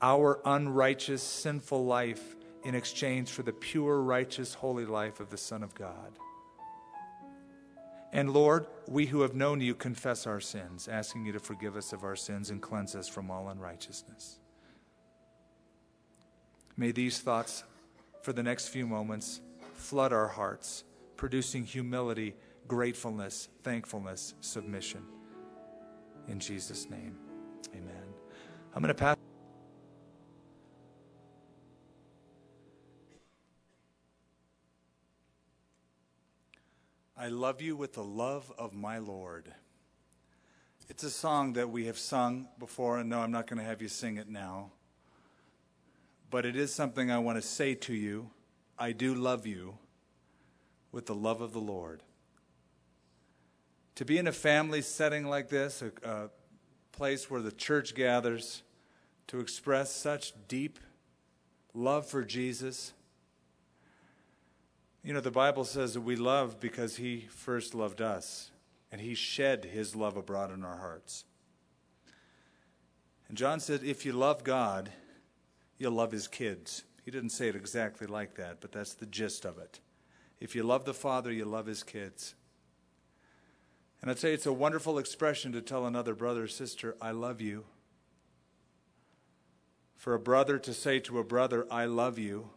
our 0.00 0.40
unrighteous, 0.44 1.22
sinful 1.22 1.84
life 1.84 2.34
in 2.64 2.74
exchange 2.74 3.30
for 3.30 3.42
the 3.42 3.52
pure, 3.52 4.00
righteous, 4.02 4.54
holy 4.54 4.84
life 4.84 5.20
of 5.20 5.30
the 5.30 5.36
Son 5.36 5.62
of 5.62 5.74
God. 5.74 6.12
And 8.12 8.32
Lord, 8.32 8.66
we 8.88 9.06
who 9.06 9.20
have 9.22 9.34
known 9.34 9.61
you 9.61 9.74
confess 9.74 10.26
our 10.26 10.40
sins, 10.40 10.88
asking 10.88 11.26
you 11.26 11.32
to 11.32 11.38
forgive 11.38 11.76
us 11.76 11.92
of 11.92 12.02
our 12.02 12.16
sins 12.16 12.50
and 12.50 12.61
cleanse 12.61 12.96
us 12.96 13.08
from 13.08 13.30
all 13.30 13.48
unrighteousness. 13.48 14.38
May 16.76 16.92
these 16.92 17.20
thoughts 17.20 17.64
for 18.22 18.32
the 18.32 18.42
next 18.42 18.68
few 18.68 18.86
moments 18.86 19.40
flood 19.74 20.12
our 20.12 20.28
hearts, 20.28 20.84
producing 21.16 21.64
humility, 21.64 22.34
gratefulness, 22.66 23.48
thankfulness, 23.62 24.34
submission. 24.40 25.04
In 26.28 26.40
Jesus' 26.40 26.90
name, 26.90 27.16
amen. 27.74 28.04
I'm 28.74 28.82
going 28.82 28.88
to 28.88 28.94
pass. 28.94 29.29
I 37.20 37.28
love 37.28 37.60
you 37.60 37.76
with 37.76 37.92
the 37.92 38.02
love 38.02 38.50
of 38.58 38.72
my 38.72 38.98
Lord. 38.98 39.52
It's 40.88 41.04
a 41.04 41.10
song 41.10 41.52
that 41.52 41.70
we 41.70 41.84
have 41.84 41.98
sung 41.98 42.48
before, 42.58 42.98
and 42.98 43.10
no, 43.10 43.20
I'm 43.20 43.30
not 43.30 43.46
going 43.46 43.58
to 43.58 43.64
have 43.64 43.80
you 43.82 43.88
sing 43.88 44.16
it 44.16 44.28
now 44.28 44.72
but 46.30 46.46
it 46.46 46.56
is 46.56 46.72
something 46.72 47.10
I 47.10 47.18
want 47.18 47.36
to 47.36 47.46
say 47.46 47.74
to 47.74 47.94
you. 47.94 48.30
I 48.78 48.92
do 48.92 49.14
love 49.14 49.46
you 49.46 49.76
with 50.92 51.06
the 51.06 51.14
love 51.14 51.40
of 51.40 51.52
the 51.52 51.60
Lord. 51.60 52.02
To 53.96 54.04
be 54.04 54.16
in 54.16 54.26
a 54.26 54.32
family 54.32 54.80
setting 54.80 55.26
like 55.26 55.48
this, 55.48 55.82
a, 55.82 56.08
a 56.08 56.30
place 56.92 57.30
where 57.30 57.42
the 57.42 57.52
church 57.52 57.94
gathers 57.94 58.62
to 59.26 59.40
express 59.40 59.94
such 59.94 60.32
deep 60.48 60.78
love 61.74 62.06
for 62.06 62.24
Jesus. 62.24 62.92
You 65.03 65.14
know, 65.14 65.20
the 65.20 65.30
Bible 65.30 65.64
says 65.64 65.94
that 65.94 66.03
we 66.03 66.16
love 66.16 66.61
because 66.61 66.96
He 66.96 67.26
first 67.30 67.74
loved 67.74 68.03
us, 68.03 68.51
and 68.92 69.01
He 69.01 69.14
shed 69.14 69.64
His 69.64 69.96
love 69.96 70.16
abroad 70.16 70.53
in 70.53 70.62
our 70.64 70.76
hearts. 70.76 71.24
And 73.28 73.38
John 73.38 73.61
said, 73.61 73.82
if 73.82 74.05
you 74.05 74.12
love 74.12 74.44
God, 74.44 74.90
you'll 75.78 75.92
love 75.92 76.12
His 76.12 76.28
kids. 76.28 76.84
He 77.05 77.11
didn't 77.11 77.30
say 77.30 77.48
it 77.48 77.57
exactly 77.57 78.07
like 78.07 78.34
that, 78.34 78.61
but 78.61 78.72
that's 78.72 78.94
the 78.94 79.07
gist 79.07 79.44
of 79.44 79.57
it. 79.59 79.80
If 80.38 80.55
you 80.55 80.64
love 80.64 80.84
the 80.84 80.94
Father, 80.94 81.32
you 81.32 81.44
love 81.44 81.66
His 81.66 81.82
kids. 81.82 82.34
And 84.03 84.11
I'd 84.11 84.18
say 84.18 84.34
it's 84.34 84.46
a 84.46 84.53
wonderful 84.53 84.98
expression 84.98 85.53
to 85.53 85.62
tell 85.62 85.86
another 85.86 86.14
brother 86.14 86.44
or 86.44 86.48
sister, 86.48 86.96
I 87.01 87.11
love 87.12 87.40
you. 87.40 87.64
For 89.96 90.14
a 90.14 90.18
brother 90.18 90.59
to 90.59 90.72
say 90.72 90.98
to 91.01 91.18
a 91.18 91.24
brother, 91.24 91.66
I 91.70 91.84
love 91.84 92.18
you. 92.18 92.51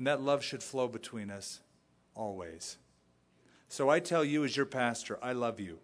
And 0.00 0.06
that 0.06 0.22
love 0.22 0.42
should 0.42 0.62
flow 0.62 0.88
between 0.88 1.30
us 1.30 1.60
always. 2.14 2.78
So 3.68 3.90
I 3.90 4.00
tell 4.00 4.24
you, 4.24 4.46
as 4.46 4.56
your 4.56 4.64
pastor, 4.64 5.18
I 5.22 5.32
love 5.32 5.60
you. 5.60 5.78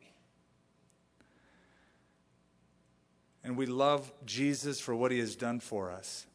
And 3.44 3.58
we 3.58 3.66
love 3.66 4.10
Jesus 4.24 4.80
for 4.80 4.96
what 4.96 5.12
he 5.12 5.18
has 5.18 5.36
done 5.36 5.60
for 5.60 5.90
us. 5.90 6.26